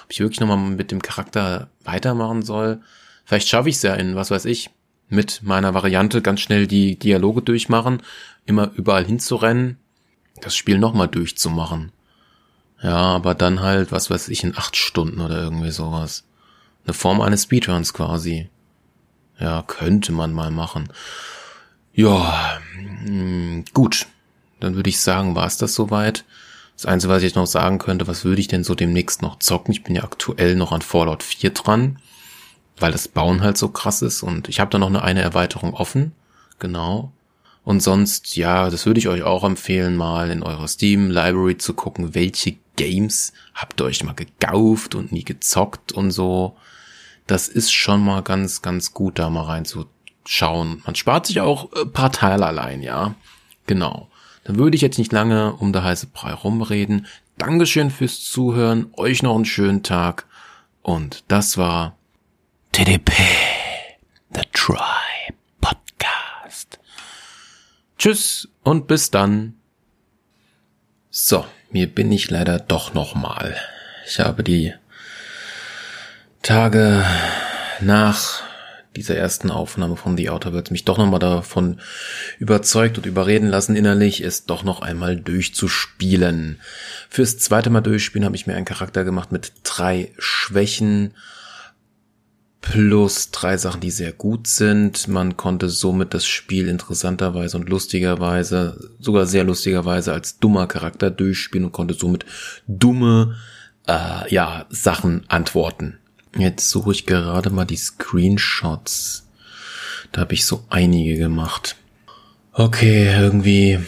[0.04, 2.82] Ob ich wirklich nochmal mit dem Charakter weitermachen soll.
[3.28, 4.70] Vielleicht schaffe ich es ja in, was weiß ich,
[5.10, 8.02] mit meiner Variante ganz schnell die Dialoge durchmachen,
[8.46, 9.76] immer überall hinzurennen,
[10.40, 11.92] das Spiel nochmal durchzumachen.
[12.82, 16.24] Ja, aber dann halt, was weiß ich, in acht Stunden oder irgendwie sowas.
[16.86, 18.50] Eine Form eines Speedruns quasi.
[19.38, 20.88] Ja, könnte man mal machen.
[21.92, 24.08] Ja, hm, gut.
[24.62, 26.24] Dann würde ich sagen, war es das soweit.
[26.78, 29.74] Das Einzige, was ich noch sagen könnte, was würde ich denn so demnächst noch zocken?
[29.74, 32.00] Ich bin ja aktuell noch an Fallout 4 dran,
[32.80, 35.74] weil das Bauen halt so krass ist und ich habe da noch eine, eine Erweiterung
[35.74, 36.14] offen.
[36.60, 37.12] Genau.
[37.64, 41.74] Und sonst, ja, das würde ich euch auch empfehlen, mal in eurer Steam Library zu
[41.74, 46.56] gucken, welche Games habt ihr euch mal gekauft und nie gezockt und so.
[47.26, 50.82] Das ist schon mal ganz, ganz gut, da mal reinzuschauen.
[50.86, 53.16] Man spart sich auch ein paar Teile allein, ja.
[53.66, 54.08] Genau.
[54.46, 57.06] Dann würde ich jetzt nicht lange um der heiße Brei rumreden.
[57.38, 58.92] Dankeschön fürs Zuhören.
[58.96, 60.26] Euch noch einen schönen Tag.
[60.84, 61.97] Und das war
[62.72, 63.12] TDP,
[64.34, 66.80] The Try Podcast.
[67.98, 69.56] Tschüss und bis dann.
[71.10, 71.46] So.
[71.70, 73.58] Mir bin ich leider doch nochmal.
[74.06, 74.74] Ich habe die
[76.42, 77.06] Tage
[77.82, 78.42] nach
[78.96, 81.82] dieser ersten Aufnahme von The Outer Worlds mich doch nochmal davon
[82.40, 86.62] überzeugt und überreden lassen, innerlich es doch noch einmal durchzuspielen.
[87.10, 91.14] Fürs zweite Mal durchspielen habe ich mir einen Charakter gemacht mit drei Schwächen
[92.72, 95.08] plus drei Sachen, die sehr gut sind.
[95.08, 101.66] Man konnte somit das Spiel interessanterweise und lustigerweise, sogar sehr lustigerweise als dummer Charakter durchspielen
[101.66, 102.26] und konnte somit
[102.68, 103.38] dumme,
[103.88, 105.98] äh, ja, Sachen antworten.
[106.38, 109.28] Jetzt suche ich gerade mal die Screenshots.
[110.12, 111.76] Da habe ich so einige gemacht.
[112.54, 113.80] Okay, irgendwie,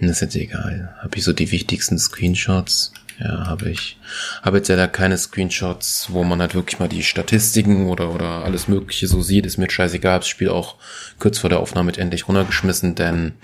[0.00, 0.94] das ist jetzt egal.
[1.02, 2.92] Habe ich so die wichtigsten Screenshots.
[3.18, 3.98] Ja, habe ich.
[4.42, 8.44] Habe jetzt ja da keine Screenshots, wo man halt wirklich mal die Statistiken oder, oder
[8.44, 9.46] alles Mögliche so sieht.
[9.46, 10.20] Ist mir scheißegal.
[10.20, 10.76] Das Spiel auch
[11.18, 13.34] kurz vor der Aufnahme endlich runtergeschmissen, denn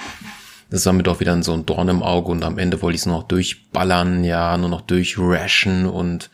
[0.71, 3.03] das war mir doch wieder so ein Dorn im Auge und am Ende wollte ich
[3.03, 6.31] es nur noch durchballern, ja, nur noch durchrashen und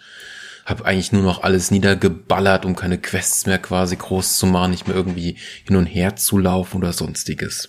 [0.65, 4.89] habe eigentlich nur noch alles niedergeballert, um keine Quests mehr quasi groß zu machen, nicht
[4.89, 7.69] mehr irgendwie hin und her zu laufen oder sonstiges.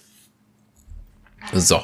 [1.53, 1.81] So.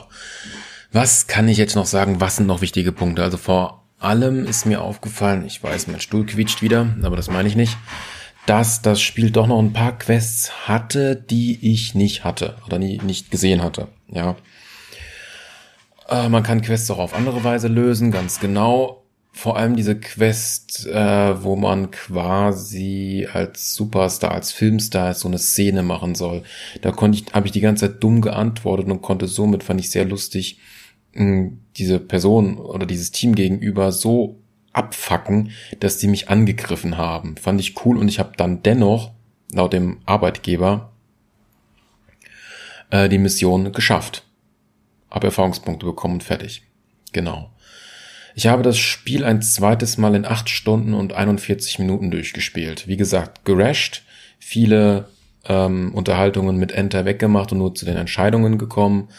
[0.94, 2.20] Was kann ich jetzt noch sagen?
[2.20, 3.24] Was sind noch wichtige Punkte?
[3.24, 7.48] Also vor allem ist mir aufgefallen, ich weiß, mein Stuhl quietscht wieder, aber das meine
[7.48, 7.78] ich nicht,
[8.46, 13.00] dass das Spiel doch noch ein paar Quests hatte, die ich nicht hatte oder nie,
[13.04, 13.88] nicht gesehen hatte.
[14.10, 14.36] Ja.
[16.10, 19.06] Äh, man kann Quests auch auf andere Weise lösen, ganz genau.
[19.32, 25.84] Vor allem diese Quest, äh, wo man quasi als Superstar, als Filmstar so eine Szene
[25.84, 26.44] machen soll.
[26.82, 29.90] Da konnte ich, habe ich die ganze Zeit dumm geantwortet und konnte somit, fand ich
[29.90, 30.60] sehr lustig,
[31.14, 34.40] diese Person oder dieses Team gegenüber so
[34.74, 37.36] abfacken, dass die mich angegriffen haben.
[37.38, 39.12] Fand ich cool und ich habe dann dennoch,
[39.52, 40.92] laut dem Arbeitgeber,
[42.90, 44.24] äh, die Mission geschafft
[45.12, 46.64] habe Erfahrungspunkte bekommen und fertig.
[47.12, 47.52] Genau.
[48.34, 52.88] Ich habe das Spiel ein zweites Mal in 8 Stunden und 41 Minuten durchgespielt.
[52.88, 54.04] Wie gesagt, gerasht,
[54.40, 55.10] viele
[55.46, 59.10] ähm, Unterhaltungen mit Enter weggemacht und nur zu den Entscheidungen gekommen.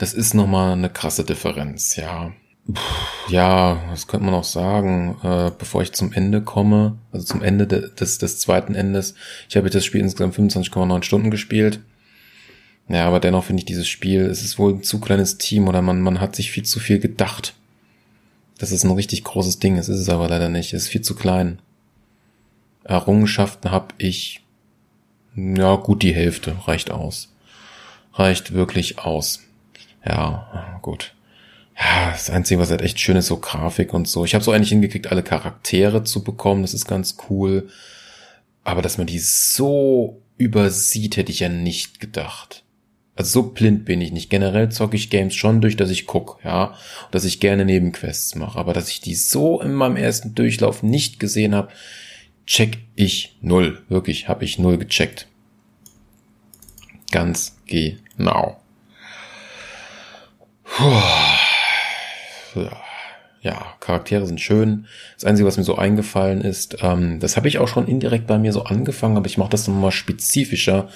[0.00, 2.32] Das ist nochmal eine krasse Differenz, ja.
[2.72, 2.80] Puh,
[3.28, 7.66] ja, was könnte man auch sagen, äh, bevor ich zum Ende komme, also zum Ende
[7.66, 9.14] des, des zweiten Endes.
[9.50, 11.80] Ich habe das Spiel insgesamt 25,9 Stunden gespielt.
[12.88, 15.82] Ja, aber dennoch finde ich dieses Spiel, es ist wohl ein zu kleines Team oder
[15.82, 17.52] man, man hat sich viel zu viel gedacht.
[18.56, 21.02] Das ist ein richtig großes Ding, es ist es aber leider nicht, es ist viel
[21.02, 21.58] zu klein.
[22.84, 24.40] Errungenschaften habe ich,
[25.36, 27.34] ja, gut die Hälfte, reicht aus.
[28.14, 29.40] Reicht wirklich aus.
[30.04, 31.14] Ja, gut.
[31.78, 34.24] Ja, das Einzige, was halt echt schön ist, so Grafik und so.
[34.24, 37.68] Ich habe so eigentlich hingekriegt, alle Charaktere zu bekommen, das ist ganz cool.
[38.64, 42.64] Aber dass man die so übersieht, hätte ich ja nicht gedacht.
[43.16, 44.30] Also so blind bin ich nicht.
[44.30, 46.74] Generell zocke ich Games schon durch, dass ich guck, ja,
[47.10, 51.20] dass ich gerne Nebenquests mache, aber dass ich die so in meinem ersten Durchlauf nicht
[51.20, 51.68] gesehen habe,
[52.46, 53.82] check ich null.
[53.88, 55.26] Wirklich, habe ich null gecheckt.
[57.10, 58.60] Ganz genau.
[60.80, 62.66] Puh.
[63.42, 64.86] Ja, Charaktere sind schön.
[65.14, 68.38] Das Einzige, was mir so eingefallen ist, ähm, das habe ich auch schon indirekt bei
[68.38, 70.88] mir so angefangen, aber ich mache das nochmal spezifischer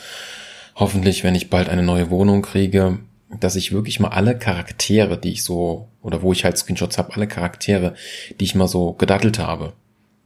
[0.75, 2.99] hoffentlich, wenn ich bald eine neue Wohnung kriege,
[3.41, 7.15] dass ich wirklich mal alle Charaktere, die ich so, oder wo ich halt Screenshots habe,
[7.15, 7.95] alle Charaktere,
[8.41, 9.75] die ich mal so gedattelt habe,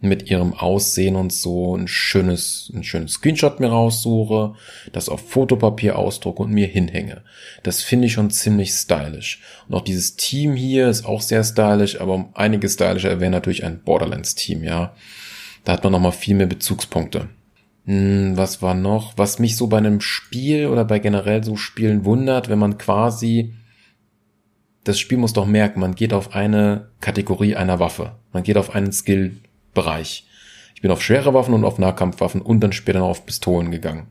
[0.00, 4.54] mit ihrem Aussehen und so ein schönes, ein schönes Screenshot mir raussuche,
[4.92, 7.22] das auf Fotopapier ausdrucke und mir hinhänge.
[7.64, 9.40] Das finde ich schon ziemlich stylisch.
[9.68, 13.64] Und auch dieses Team hier ist auch sehr stylisch, aber um einiges stylischer wäre natürlich
[13.64, 14.94] ein Borderlands-Team, ja.
[15.64, 17.28] Da hat man nochmal viel mehr Bezugspunkte.
[17.86, 19.14] Hm, was war noch?
[19.16, 23.54] Was mich so bei einem Spiel oder bei generell so Spielen wundert, wenn man quasi
[24.84, 28.12] das Spiel muss doch merken, man geht auf eine Kategorie einer Waffe.
[28.32, 28.92] Man geht auf einen
[29.72, 30.24] Skill-Bereich.
[30.74, 34.08] Ich bin auf schwere Waffen und auf Nahkampfwaffen und dann später noch auf Pistolen gegangen.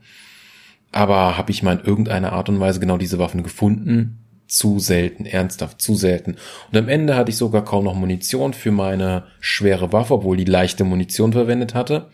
[0.92, 4.24] Aber habe ich mal in irgendeiner Art und Weise genau diese Waffen gefunden?
[4.46, 6.36] Zu selten, ernsthaft, zu selten.
[6.70, 10.44] Und am Ende hatte ich sogar kaum noch Munition für meine schwere Waffe, obwohl die
[10.44, 12.08] leichte Munition verwendet hatte.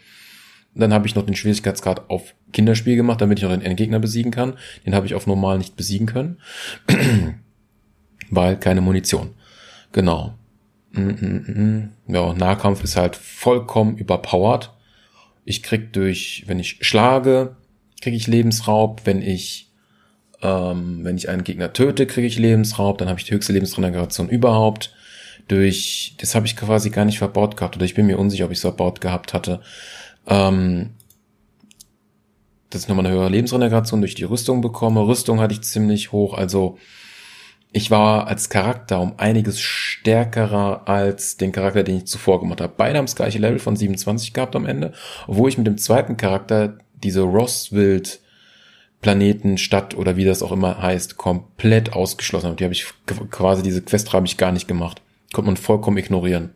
[0.75, 4.33] Dann habe ich noch den Schwierigkeitsgrad auf Kinderspiel gemacht, damit ich noch den Endgegner besiegen
[4.33, 4.55] kann.
[4.85, 6.39] Den habe ich auf normal nicht besiegen können.
[8.31, 9.35] Weil keine Munition.
[9.93, 10.35] Genau.
[10.95, 14.71] Mm, mm, mm, ja, Nahkampf ist halt vollkommen überpowered.
[15.45, 17.57] Ich krieg durch, wenn ich schlage,
[18.01, 19.03] kriege ich Lebensraub.
[19.05, 19.71] Wenn ich,
[20.41, 22.99] ähm, wenn ich einen Gegner töte, kriege ich Lebensraub.
[22.99, 24.95] Dann habe ich die höchste Lebensregeneration überhaupt.
[25.49, 27.77] Durch, das habe ich quasi gar nicht verbaut gehabt.
[27.77, 29.61] Oder ich bin mir unsicher, ob ich es verbaut gehabt hatte.
[30.27, 30.91] Ähm,
[32.71, 35.07] dass ich nochmal eine höhere Lebensregeneration durch die Rüstung bekomme.
[35.07, 36.79] Rüstung hatte ich ziemlich hoch, also
[37.75, 42.73] ich war als Charakter um einiges stärkerer als den Charakter, den ich zuvor gemacht habe.
[42.77, 44.93] Beide haben das gleiche Level von 27 gehabt am Ende,
[45.27, 48.21] obwohl ich mit dem zweiten Charakter diese Rosswild
[49.01, 52.57] Planeten, Stadt oder wie das auch immer heißt, komplett ausgeschlossen habe.
[52.57, 52.87] Die habe ich
[53.31, 55.03] quasi, diese Quest habe ich gar nicht gemacht.
[55.33, 56.55] Konnte man vollkommen ignorieren.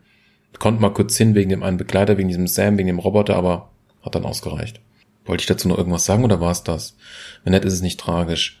[0.57, 3.69] Konnte mal kurz hin wegen dem einen Begleiter, wegen diesem Sam, wegen dem Roboter, aber
[4.03, 4.79] hat dann ausgereicht.
[5.25, 6.95] Wollte ich dazu noch irgendwas sagen oder war es das?
[7.43, 8.58] Wenn nicht, ist es nicht tragisch.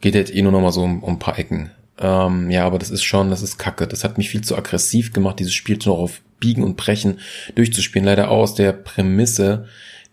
[0.00, 1.70] Geht jetzt eh nur noch mal so um, um ein paar Ecken.
[1.98, 3.86] Ähm, ja, aber das ist schon, das ist kacke.
[3.86, 7.20] Das hat mich viel zu aggressiv gemacht, dieses Spiel noch auf Biegen und Brechen
[7.54, 8.04] durchzuspielen.
[8.06, 9.66] Leider auch aus der Prämisse,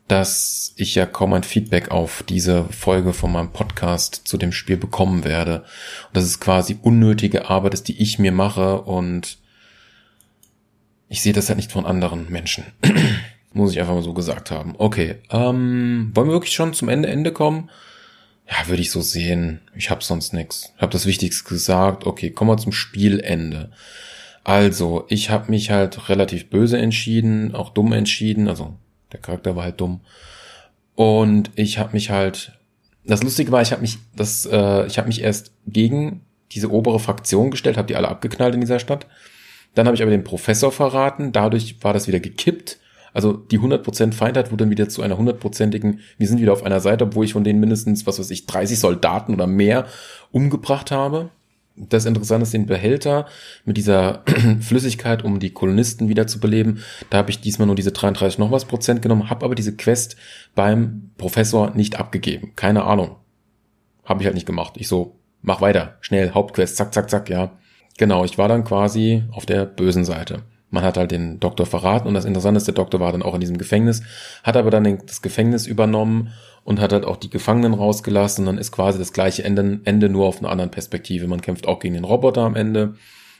[0.07, 4.77] dass ich ja kaum ein Feedback auf diese Folge von meinem Podcast zu dem Spiel
[4.77, 5.59] bekommen werde.
[5.59, 9.39] Und das ist quasi unnötige Arbeit ist, die ich mir mache und
[11.07, 12.65] Ich sehe das halt nicht von anderen Menschen.
[13.53, 14.75] Muss ich einfach mal so gesagt haben.
[14.77, 17.69] Okay, ähm, wollen wir wirklich schon zum Ende Ende kommen?
[18.51, 19.61] Ja, würde ich so sehen.
[19.75, 20.73] Ich habe sonst nix.
[20.75, 22.05] Ich habe das Wichtigste gesagt.
[22.05, 23.71] Okay, kommen wir zum Spielende.
[24.43, 28.49] Also, ich habe mich halt relativ böse entschieden, auch dumm entschieden.
[28.49, 28.75] Also,
[29.13, 30.01] der Charakter war halt dumm.
[30.95, 32.51] Und ich habe mich halt.
[33.05, 36.99] Das Lustige war, ich habe mich, das, äh, ich habe mich erst gegen diese obere
[36.99, 39.07] Fraktion gestellt, habe die alle abgeknallt in dieser Stadt.
[39.73, 41.31] Dann habe ich aber den Professor verraten.
[41.31, 42.79] Dadurch war das wieder gekippt.
[43.13, 46.79] Also die 100% Feindheit wurde dann wieder zu einer hundertprozentigen, wir sind wieder auf einer
[46.79, 49.85] Seite, obwohl ich von denen mindestens, was weiß ich, 30 Soldaten oder mehr
[50.31, 51.29] umgebracht habe.
[51.75, 53.25] Das Interessante ist den Behälter
[53.65, 54.23] mit dieser
[54.59, 56.83] Flüssigkeit, um die Kolonisten wieder zu beleben.
[57.09, 60.15] Da habe ich diesmal nur diese 33 noch was Prozent genommen, habe aber diese Quest
[60.53, 62.53] beim Professor nicht abgegeben.
[62.55, 63.15] Keine Ahnung.
[64.05, 64.73] Habe ich halt nicht gemacht.
[64.77, 67.57] Ich so, mach weiter, schnell, Hauptquest, zack, zack, zack, ja.
[67.97, 70.43] Genau, ich war dann quasi auf der bösen Seite.
[70.71, 73.35] Man hat halt den Doktor verraten und das Interessante ist, der Doktor war dann auch
[73.35, 74.01] in diesem Gefängnis,
[74.43, 76.31] hat aber dann das Gefängnis übernommen
[76.63, 78.43] und hat halt auch die Gefangenen rausgelassen.
[78.43, 81.27] Und dann ist quasi das gleiche Ende, Ende nur auf einer anderen Perspektive.
[81.27, 82.95] Man kämpft auch gegen den Roboter am Ende.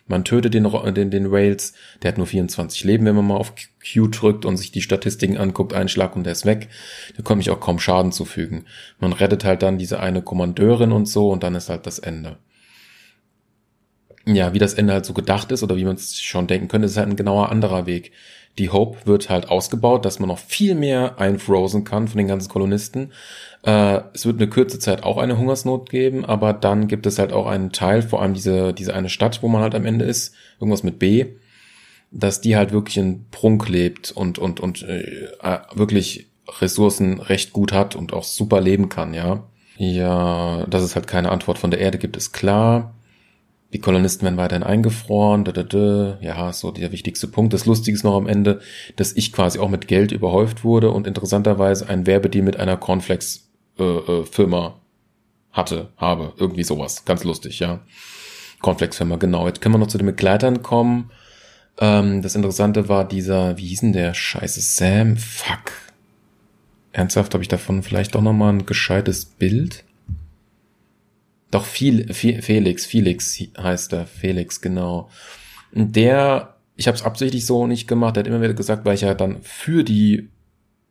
[0.07, 1.73] Man tötet den, den, den Whales.
[2.01, 3.53] Der hat nur 24 Leben, wenn man mal auf
[3.93, 5.73] Q drückt und sich die Statistiken anguckt.
[5.73, 6.67] Ein Schlag und der ist weg.
[7.15, 8.65] Da konnte mich auch kaum Schaden zufügen.
[8.99, 12.37] Man rettet halt dann diese eine Kommandeurin und so und dann ist halt das Ende
[14.35, 16.87] ja, wie das Ende halt so gedacht ist oder wie man es schon denken könnte,
[16.87, 18.11] ist halt ein genauer anderer Weg.
[18.57, 22.49] Die Hope wird halt ausgebaut, dass man noch viel mehr einfrozen kann von den ganzen
[22.49, 23.13] Kolonisten.
[23.63, 27.31] Äh, es wird eine kurze Zeit auch eine Hungersnot geben, aber dann gibt es halt
[27.31, 30.35] auch einen Teil, vor allem diese, diese eine Stadt, wo man halt am Ende ist,
[30.59, 31.27] irgendwas mit B,
[32.11, 35.29] dass die halt wirklich in Prunk lebt und, und, und äh,
[35.73, 36.27] wirklich
[36.59, 39.43] Ressourcen recht gut hat und auch super leben kann, ja.
[39.77, 42.93] Ja, dass es halt keine Antwort von der Erde gibt, ist klar.
[43.73, 45.45] Die Kolonisten werden weiterhin eingefroren.
[45.45, 46.17] Da, da, da.
[46.21, 47.53] Ja, so der wichtigste Punkt.
[47.53, 48.59] Das Lustige ist noch am Ende,
[48.97, 54.65] dass ich quasi auch mit Geld überhäuft wurde und interessanterweise ein Werbedeal mit einer Cornflakes-Firma
[54.65, 54.71] äh, äh,
[55.51, 56.33] hatte, habe.
[56.37, 57.05] Irgendwie sowas.
[57.05, 57.79] Ganz lustig, ja.
[58.61, 59.47] Cornflakes-Firma, genau.
[59.47, 61.11] Jetzt können wir noch zu den Begleitern kommen.
[61.79, 64.61] Ähm, das Interessante war dieser, wie hieß denn der Scheiße?
[64.61, 65.17] Sam?
[65.17, 65.71] Fuck.
[66.91, 69.85] Ernsthaft habe ich davon vielleicht doch nochmal ein gescheites Bild?
[71.51, 75.09] Doch viel, Felix, Felix heißt er, Felix, genau.
[75.73, 79.01] Der, ich habe es absichtlich so nicht gemacht, der hat immer wieder gesagt, weil ich
[79.01, 80.29] ja dann für die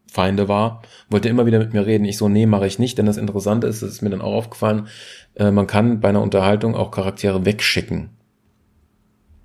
[0.07, 2.05] Feinde war, wollte immer wieder mit mir reden.
[2.05, 4.35] Ich so, nee, mache ich nicht, denn das Interessante ist, das ist mir dann auch
[4.35, 4.89] aufgefallen,
[5.35, 8.11] äh, man kann bei einer Unterhaltung auch Charaktere wegschicken.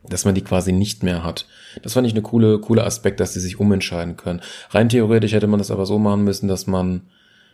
[0.08, 1.48] Dass man die quasi nicht mehr hat.
[1.82, 4.42] Das fand ich eine coole, coole Aspekt, dass sie sich umentscheiden können.
[4.70, 7.04] Rein theoretisch hätte man das aber so machen müssen, dass man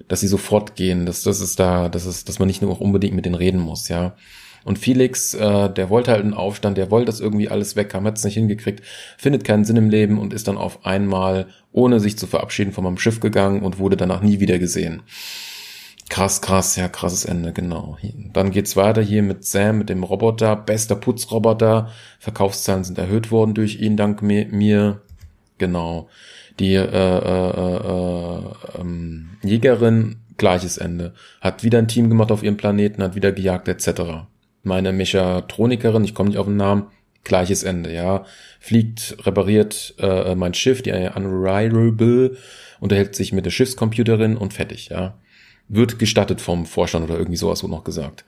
[0.08, 3.16] dass sie sofort gehen, dass das ist da, dass es, dass man nicht nur unbedingt
[3.16, 4.16] mit denen reden muss, ja.
[4.64, 8.18] Und Felix, äh, der wollte halt einen Aufstand, der wollte das irgendwie alles weghaben, hat
[8.18, 8.84] es nicht hingekriegt,
[9.18, 12.84] findet keinen Sinn im Leben und ist dann auf einmal, ohne sich zu verabschieden, von
[12.84, 15.02] meinem Schiff gegangen und wurde danach nie wieder gesehen.
[16.10, 17.98] Krass, krass, ja, krasses Ende, genau.
[18.34, 21.90] Dann geht's weiter hier mit Sam, mit dem Roboter, bester Putzroboter.
[22.20, 25.02] Verkaufszahlen sind erhöht worden durch ihn, dank mir.
[25.58, 26.10] Genau
[26.62, 31.14] die äh, äh, äh, ähm, Jägerin, gleiches Ende.
[31.42, 34.28] Hat wieder ein Team gemacht auf ihrem Planeten, hat wieder gejagt etc.
[34.64, 36.86] Meine Mechatronikerin, ich komme nicht auf den Namen,
[37.24, 38.26] gleiches Ende, ja.
[38.60, 42.38] Fliegt, repariert äh, mein Schiff, die Unreliable,
[42.80, 45.18] unterhält sich mit der Schiffscomputerin und fertig, ja.
[45.68, 48.24] Wird gestattet vom Vorstand oder irgendwie sowas wurde noch gesagt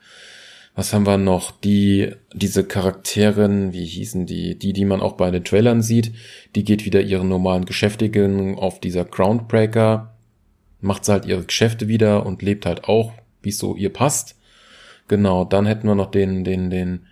[0.74, 1.52] was haben wir noch?
[1.52, 4.58] Die, diese Charakterin, wie hießen die?
[4.58, 6.12] Die, die man auch bei den Trailern sieht,
[6.56, 10.14] die geht wieder ihren normalen Geschäftigen auf dieser Groundbreaker,
[10.80, 14.36] macht halt ihre Geschäfte wieder und lebt halt auch, wie es so ihr passt.
[15.06, 17.06] Genau, dann hätten wir noch den, den, den,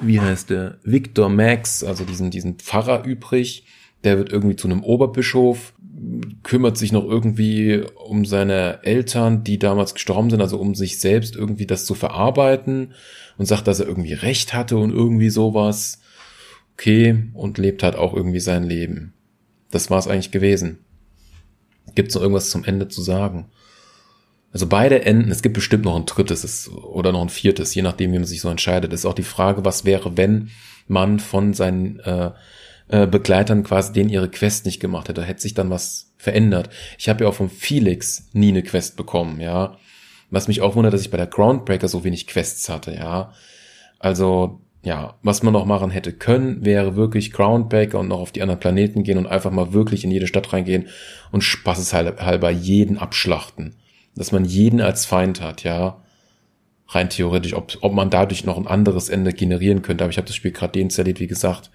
[0.00, 0.78] wie heißt der?
[0.82, 3.64] Victor Max, also diesen, diesen Pfarrer übrig.
[4.06, 5.74] Der wird irgendwie zu einem Oberbischof
[6.42, 11.36] kümmert sich noch irgendwie um seine Eltern, die damals gestorben sind, also um sich selbst
[11.36, 12.92] irgendwie das zu verarbeiten
[13.38, 16.00] und sagt, dass er irgendwie Recht hatte und irgendwie sowas.
[16.74, 19.14] Okay, und lebt halt auch irgendwie sein Leben.
[19.70, 20.78] Das war es eigentlich gewesen.
[21.94, 23.46] Gibt es noch irgendwas zum Ende zu sagen?
[24.52, 28.12] Also beide Enden, es gibt bestimmt noch ein drittes oder noch ein viertes, je nachdem,
[28.12, 28.92] wie man sich so entscheidet.
[28.92, 30.50] ist auch die Frage, was wäre, wenn
[30.86, 32.30] man von seinen äh,
[32.88, 35.20] äh, Begleitern quasi denen ihre Quest nicht gemacht hätte.
[35.20, 36.70] Da hätte sich dann was verändert.
[36.98, 39.76] Ich habe ja auch von Felix nie eine Quest bekommen, ja.
[40.30, 43.32] Was mich auch wundert, dass ich bei der Groundbreaker so wenig Quests hatte, ja.
[43.98, 48.42] Also, ja, was man noch machen hätte können, wäre wirklich Groundbreaker und noch auf die
[48.42, 50.86] anderen Planeten gehen und einfach mal wirklich in jede Stadt reingehen
[51.32, 53.74] und spaßeshalber jeden abschlachten.
[54.14, 56.02] Dass man jeden als Feind hat, ja.
[56.88, 60.04] Rein theoretisch, ob, ob man dadurch noch ein anderes Ende generieren könnte.
[60.04, 61.70] Aber ich habe das Spiel gerade deinstalliert, wie gesagt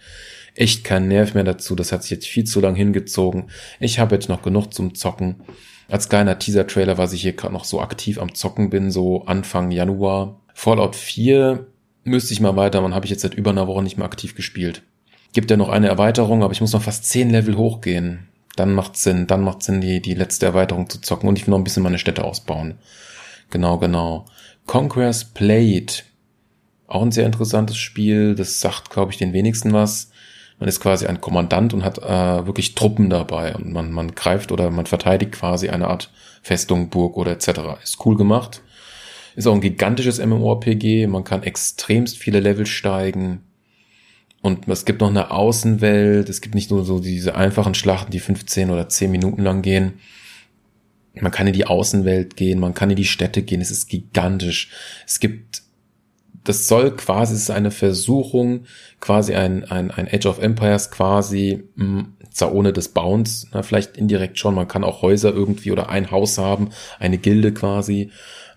[0.56, 1.76] echt keinen Nerv mehr dazu.
[1.76, 3.50] Das hat sich jetzt viel zu lang hingezogen.
[3.80, 5.42] Ich habe jetzt noch genug zum Zocken.
[5.90, 9.72] Als kleiner Teaser-Trailer, was ich hier gerade noch so aktiv am Zocken bin, so Anfang
[9.72, 10.40] Januar.
[10.54, 11.66] Fallout 4
[12.04, 14.84] müsste ich mal weitermachen, habe ich jetzt seit über einer Woche nicht mehr aktiv gespielt.
[15.34, 18.28] Gibt ja noch eine Erweiterung, aber ich muss noch fast 10 Level hochgehen.
[18.56, 21.52] Dann macht Sinn, dann macht Sinn, die, die letzte Erweiterung zu zocken und ich will
[21.52, 22.76] noch ein bisschen meine Städte ausbauen.
[23.50, 24.26] Genau, genau.
[24.66, 26.04] Conquest Plate.
[26.88, 28.36] Auch ein sehr interessantes Spiel.
[28.36, 30.11] Das sagt, glaube ich, den wenigsten was.
[30.62, 34.52] Man ist quasi ein Kommandant und hat äh, wirklich Truppen dabei und man, man greift
[34.52, 36.12] oder man verteidigt quasi eine Art
[36.44, 37.82] Festung, Burg oder etc.
[37.82, 38.62] Ist cool gemacht.
[39.36, 41.08] Ist auch ein gigantisches MMORPG.
[41.08, 43.42] Man kann extremst viele Level steigen.
[44.44, 46.30] Und es gibt noch eine Außenwelt.
[46.30, 49.94] Es gibt nicht nur so diese einfachen Schlachten, die 15 oder 10 Minuten lang gehen.
[51.16, 53.62] Man kann in die Außenwelt gehen, man kann in die Städte gehen.
[53.62, 54.70] Es ist gigantisch.
[55.08, 55.64] Es gibt
[56.44, 58.66] das soll quasi, ist eine Versuchung,
[59.00, 63.62] quasi ein, ein, ein Age of Empires quasi, mh, hm, zwar ohne des Bauens, na,
[63.62, 68.10] vielleicht indirekt schon, man kann auch Häuser irgendwie oder ein Haus haben, eine Gilde quasi,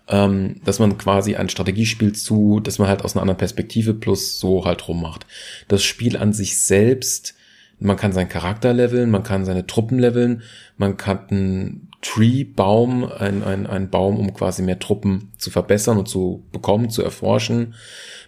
[0.07, 4.39] ähm, dass man quasi ein Strategiespiel zu, dass man halt aus einer anderen Perspektive plus
[4.39, 5.25] so halt rummacht.
[5.67, 7.35] Das Spiel an sich selbst,
[7.79, 10.43] man kann seinen Charakter leveln, man kann seine Truppen leveln,
[10.77, 16.07] man kann einen Tree-Baum, ein, ein, ein Baum, um quasi mehr Truppen zu verbessern und
[16.07, 17.73] zu bekommen, zu erforschen.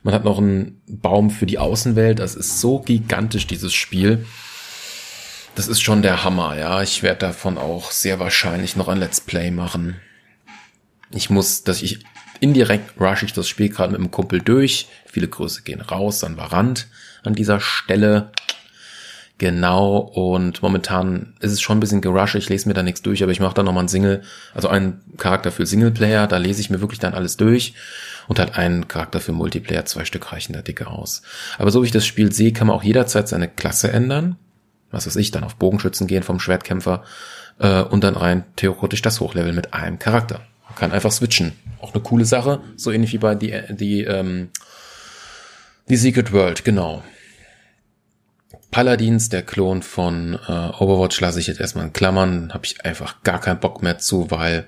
[0.03, 2.19] Man hat noch einen Baum für die Außenwelt.
[2.19, 4.25] Das ist so gigantisch, dieses Spiel.
[5.53, 6.81] Das ist schon der Hammer, ja.
[6.81, 9.95] Ich werde davon auch sehr wahrscheinlich noch ein Let's Play machen.
[11.11, 11.99] Ich muss, dass ich
[12.39, 14.87] indirekt rush ich das Spiel gerade mit einem Kumpel durch.
[15.05, 16.87] Viele Grüße gehen raus an Varant
[17.23, 18.31] an dieser Stelle.
[19.39, 23.21] Genau, und momentan ist es schon ein bisschen gerusht, ich lese mir da nichts durch,
[23.21, 24.23] aber ich mache da nochmal ein Single,
[24.55, 27.75] also einen Charakter für Singleplayer, da lese ich mir wirklich dann alles durch
[28.27, 31.21] und halt einen Charakter für Multiplayer, zwei Stück reichen da dicke aus.
[31.59, 34.37] Aber so wie ich das Spiel sehe, kann man auch jederzeit seine Klasse ändern,
[34.89, 37.03] was weiß ich, dann auf Bogenschützen gehen vom Schwertkämpfer
[37.59, 40.41] äh, und dann rein theoretisch das Hochlevel mit einem Charakter.
[40.65, 41.53] Man kann einfach switchen.
[41.79, 44.49] Auch eine coole Sache, so ähnlich wie bei die, die, ähm,
[45.89, 47.03] die Secret World, genau.
[48.71, 52.53] Paladins, der Klon von äh, Overwatch, lasse ich jetzt erstmal in Klammern.
[52.53, 54.67] Habe ich einfach gar keinen Bock mehr zu, weil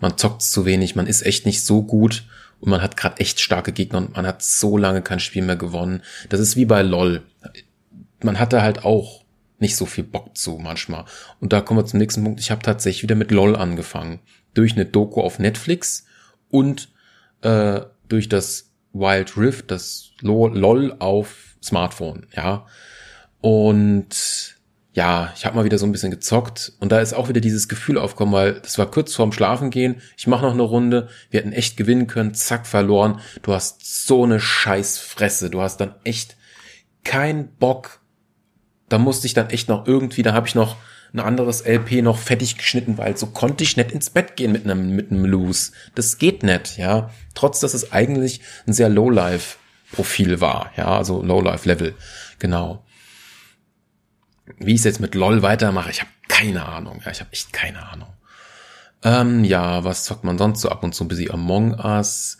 [0.00, 2.24] man zockt zu wenig, man ist echt nicht so gut
[2.60, 5.56] und man hat gerade echt starke Gegner und man hat so lange kein Spiel mehr
[5.56, 6.02] gewonnen.
[6.28, 7.22] Das ist wie bei LOL.
[8.22, 9.24] Man hatte halt auch
[9.58, 11.04] nicht so viel Bock zu manchmal.
[11.40, 12.40] Und da kommen wir zum nächsten Punkt.
[12.40, 14.20] Ich habe tatsächlich wieder mit LOL angefangen.
[14.54, 16.06] Durch eine Doku auf Netflix
[16.48, 16.88] und
[17.42, 22.66] äh, durch das Wild Rift, das LOL auf Smartphone, ja.
[23.40, 24.56] Und
[24.98, 27.68] ja, ich habe mal wieder so ein bisschen gezockt und da ist auch wieder dieses
[27.68, 30.02] Gefühl aufgekommen, weil das war kurz vorm Schlafengehen.
[30.16, 33.20] Ich mache noch eine Runde, wir hätten echt gewinnen können, zack verloren.
[33.42, 36.36] Du hast so eine scheiß Fresse, du hast dann echt
[37.04, 38.00] keinen Bock.
[38.88, 40.76] Da musste ich dann echt noch irgendwie, da habe ich noch
[41.12, 44.64] ein anderes LP noch fertig geschnitten, weil so konnte ich nicht ins Bett gehen mit
[44.64, 45.72] einem mit einem Loose.
[45.94, 47.10] Das geht nicht, ja.
[47.34, 49.58] Trotz dass es eigentlich ein sehr Low-Life
[49.92, 51.94] Profil war, ja, also Low-Life Level,
[52.38, 52.84] genau.
[54.56, 57.00] Wie ich jetzt mit LOL weitermache, ich habe keine Ahnung.
[57.04, 58.08] Ja, ich habe echt keine Ahnung.
[59.02, 62.38] Ähm, ja, was zockt man sonst so ab und zu ein bisschen Among Us?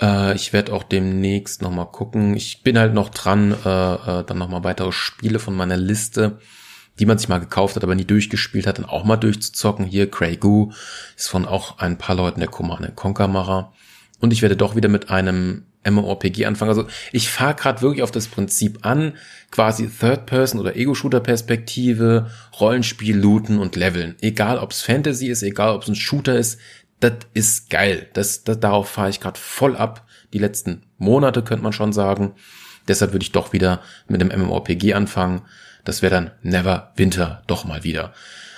[0.00, 2.36] Äh, ich werde auch demnächst nochmal gucken.
[2.36, 6.38] Ich bin halt noch dran, äh, äh, dann nochmal weitere Spiele von meiner Liste,
[6.98, 9.86] die man sich mal gekauft hat, aber nie durchgespielt hat, dann auch mal durchzuzocken.
[9.86, 10.72] Hier, Grey Goo
[11.16, 13.72] ist von auch ein paar Leuten der Command Conquer-Macher.
[14.22, 16.68] Und ich werde doch wieder mit einem MMORPG anfangen.
[16.68, 19.14] Also ich fahre gerade wirklich auf das Prinzip an,
[19.50, 24.14] quasi Third-Person oder Ego-Shooter-Perspektive, Rollenspiel, looten und leveln.
[24.20, 26.60] Egal ob es Fantasy ist, egal ob es ein Shooter ist,
[27.00, 28.06] das ist geil.
[28.12, 30.06] Das, das darauf fahre ich gerade voll ab.
[30.32, 32.32] Die letzten Monate könnte man schon sagen.
[32.86, 35.42] Deshalb würde ich doch wieder mit dem MMORPG anfangen.
[35.84, 38.14] Das wäre dann Never Winter doch mal wieder.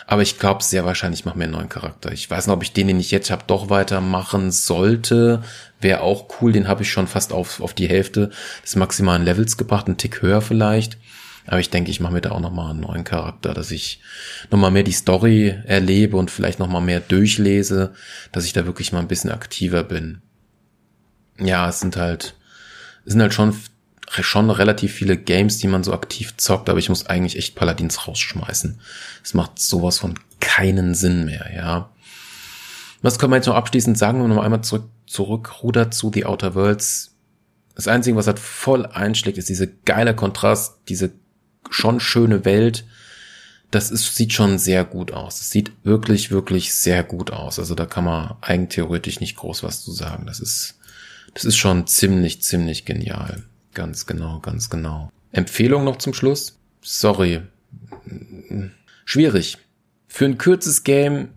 [0.06, 2.12] Aber ich glaube sehr wahrscheinlich mache mir einen neuen Charakter.
[2.12, 5.42] Ich weiß noch, ob ich den, den ich jetzt habe, doch weitermachen sollte.
[5.80, 6.52] Wäre auch cool.
[6.52, 8.30] Den habe ich schon fast auf, auf die Hälfte
[8.62, 9.86] des maximalen Levels gebracht.
[9.86, 10.98] Einen Tick höher vielleicht.
[11.46, 14.00] Aber ich denke, ich mache mir da auch nochmal einen neuen Charakter, dass ich
[14.50, 17.92] nochmal mehr die Story erlebe und vielleicht nochmal mehr durchlese,
[18.32, 20.22] dass ich da wirklich mal ein bisschen aktiver bin.
[21.38, 22.34] Ja, es sind halt,
[23.04, 23.54] es sind halt schon
[24.10, 28.06] schon relativ viele Games, die man so aktiv zockt, aber ich muss eigentlich echt Paladins
[28.06, 28.80] rausschmeißen.
[29.22, 31.90] Es macht sowas von keinen Sinn mehr, ja.
[33.02, 36.26] Was können wir jetzt noch abschließend sagen, wenn man noch einmal zurück, zurückrudert zu The
[36.26, 37.14] Outer Worlds?
[37.74, 41.12] Das Einzige, was halt voll einschlägt, ist diese geile Kontrast, diese
[41.70, 42.84] schon schöne Welt.
[43.70, 45.40] Das ist, sieht schon sehr gut aus.
[45.40, 47.58] Es sieht wirklich, wirklich sehr gut aus.
[47.58, 50.26] Also da kann man eigentlich theoretisch nicht groß was zu sagen.
[50.26, 50.78] Das ist,
[51.34, 53.42] das ist schon ziemlich, ziemlich genial.
[53.74, 55.10] Ganz genau, ganz genau.
[55.32, 56.58] Empfehlung noch zum Schluss.
[56.80, 57.42] Sorry.
[59.04, 59.58] Schwierig.
[60.06, 61.30] Für ein kurzes Game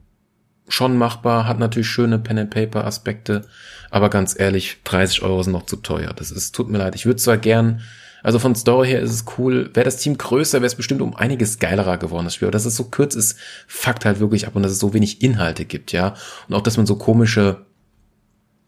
[0.70, 3.48] schon machbar, hat natürlich schöne Pen-and-Paper-Aspekte,
[3.90, 6.14] aber ganz ehrlich, 30 Euro sind noch zu teuer.
[6.14, 6.94] Das ist, tut mir leid.
[6.96, 7.82] Ich würde zwar gern,
[8.22, 9.70] also von Story her ist es cool.
[9.74, 12.48] Wäre das Team größer, wäre es bestimmt um einiges geilerer geworden, das Spiel.
[12.48, 15.22] Aber dass es so kurz ist, fuckt halt wirklich ab und dass es so wenig
[15.22, 16.16] Inhalte gibt, ja.
[16.48, 17.66] Und auch, dass man so komische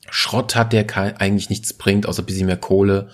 [0.10, 0.88] Schrott hat, der
[1.22, 3.10] eigentlich nichts bringt, außer bisschen mehr Kohle.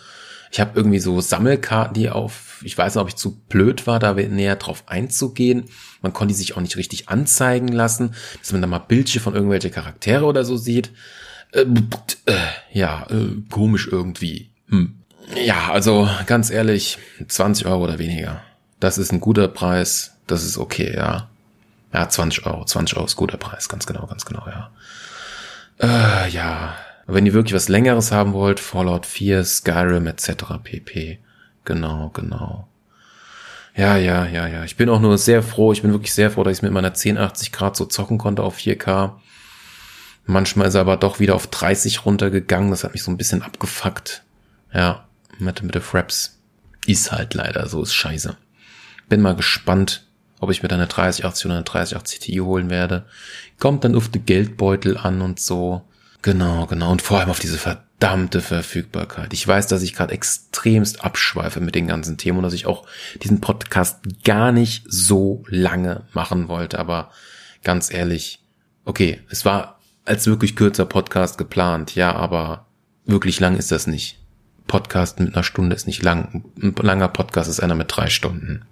[0.55, 3.99] Ich habe irgendwie so Sammelkarten, die auf, ich weiß nicht, ob ich zu blöd war,
[3.99, 5.65] da näher drauf einzugehen.
[6.01, 9.35] Man konnte die sich auch nicht richtig anzeigen lassen, dass man da mal Bildchen von
[9.35, 10.91] irgendwelche Charaktere oder so sieht.
[11.51, 11.65] Äh,
[12.27, 12.37] äh,
[12.71, 14.49] ja, äh, komisch irgendwie.
[14.69, 14.95] Hm.
[15.43, 18.41] Ja, also ganz ehrlich, 20 Euro oder weniger.
[18.79, 20.15] Das ist ein guter Preis.
[20.25, 21.27] Das ist okay, ja.
[21.91, 22.63] Ja, 20 Euro.
[22.63, 23.67] 20 Euro ist guter Preis.
[23.67, 24.71] Ganz genau, ganz genau, ja.
[25.81, 26.77] Äh, ja,
[27.07, 30.45] wenn ihr wirklich was längeres haben wollt, Fallout 4, Skyrim etc.
[30.63, 31.19] pp.
[31.63, 32.67] Genau, genau.
[33.75, 34.63] Ja, ja, ja, ja.
[34.63, 36.89] Ich bin auch nur sehr froh, ich bin wirklich sehr froh, dass ich mit meiner
[36.89, 39.13] 1080 Grad so zocken konnte auf 4K.
[40.25, 42.71] Manchmal ist er aber doch wieder auf 30 runtergegangen.
[42.71, 44.23] Das hat mich so ein bisschen abgefuckt.
[44.73, 45.05] Ja,
[45.37, 46.39] mit, mit der Fraps.
[46.87, 48.37] Ist halt leider so, ist scheiße.
[49.09, 50.07] Bin mal gespannt,
[50.39, 53.05] ob ich mir dann eine 3080 oder eine 3080 Ti holen werde.
[53.59, 55.83] Kommt dann auf die Geldbeutel an und so.
[56.25, 56.91] Genau, genau.
[56.91, 59.31] Und vor allem auf diese verdammte Verfügbarkeit.
[59.31, 62.87] Ich weiß, dass ich gerade extremst abschweife mit den ganzen Themen und dass ich auch
[63.21, 66.79] diesen Podcast gar nicht so lange machen wollte.
[66.79, 67.11] Aber
[67.63, 68.39] ganz ehrlich,
[68.85, 72.65] okay, es war als wirklich kürzer Podcast geplant, ja, aber
[73.05, 74.17] wirklich lang ist das nicht.
[74.65, 76.43] Podcast mit einer Stunde ist nicht lang.
[76.59, 78.65] Ein langer Podcast ist einer mit drei Stunden.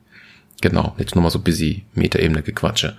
[0.62, 2.98] Genau, jetzt nochmal so busy Metaebene gequatsche.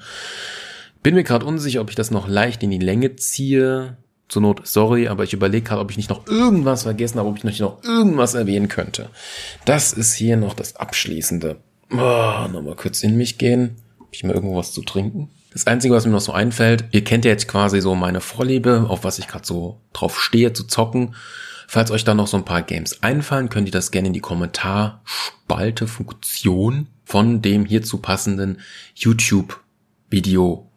[1.03, 3.97] Bin mir gerade unsicher, ob ich das noch leicht in die Länge ziehe.
[4.29, 7.37] Zur Not, sorry, aber ich überlege gerade, ob ich nicht noch irgendwas vergessen habe, ob
[7.37, 9.11] ich nicht noch irgendwas erwähnen könnte.
[9.65, 11.57] Das ist hier noch das Abschließende.
[11.91, 13.77] Oh, nochmal kurz in mich gehen.
[14.01, 15.29] Hab ich mir irgendwo was zu trinken?
[15.53, 18.87] Das Einzige, was mir noch so einfällt, ihr kennt ja jetzt quasi so meine Vorliebe,
[18.89, 21.15] auf was ich gerade so drauf stehe, zu zocken.
[21.69, 24.21] Falls euch da noch so ein paar Games einfallen, könnt ihr das gerne in die
[24.21, 28.61] Kommentarspalte-Funktion von dem hierzu passenden
[28.95, 30.71] YouTube-Video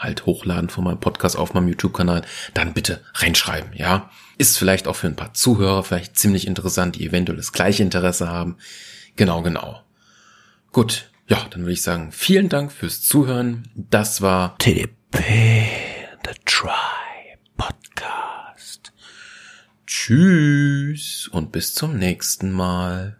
[0.00, 2.22] halt hochladen von meinem Podcast auf meinem YouTube-Kanal,
[2.54, 4.10] dann bitte reinschreiben, ja.
[4.38, 8.28] Ist vielleicht auch für ein paar Zuhörer vielleicht ziemlich interessant, die eventuell das gleiche Interesse
[8.28, 8.56] haben.
[9.16, 9.82] Genau, genau.
[10.72, 13.68] Gut, ja, dann würde ich sagen, vielen Dank fürs Zuhören.
[13.74, 15.66] Das war TDP,
[16.24, 16.70] The Try
[17.56, 18.92] Podcast.
[19.86, 23.19] Tschüss und bis zum nächsten Mal.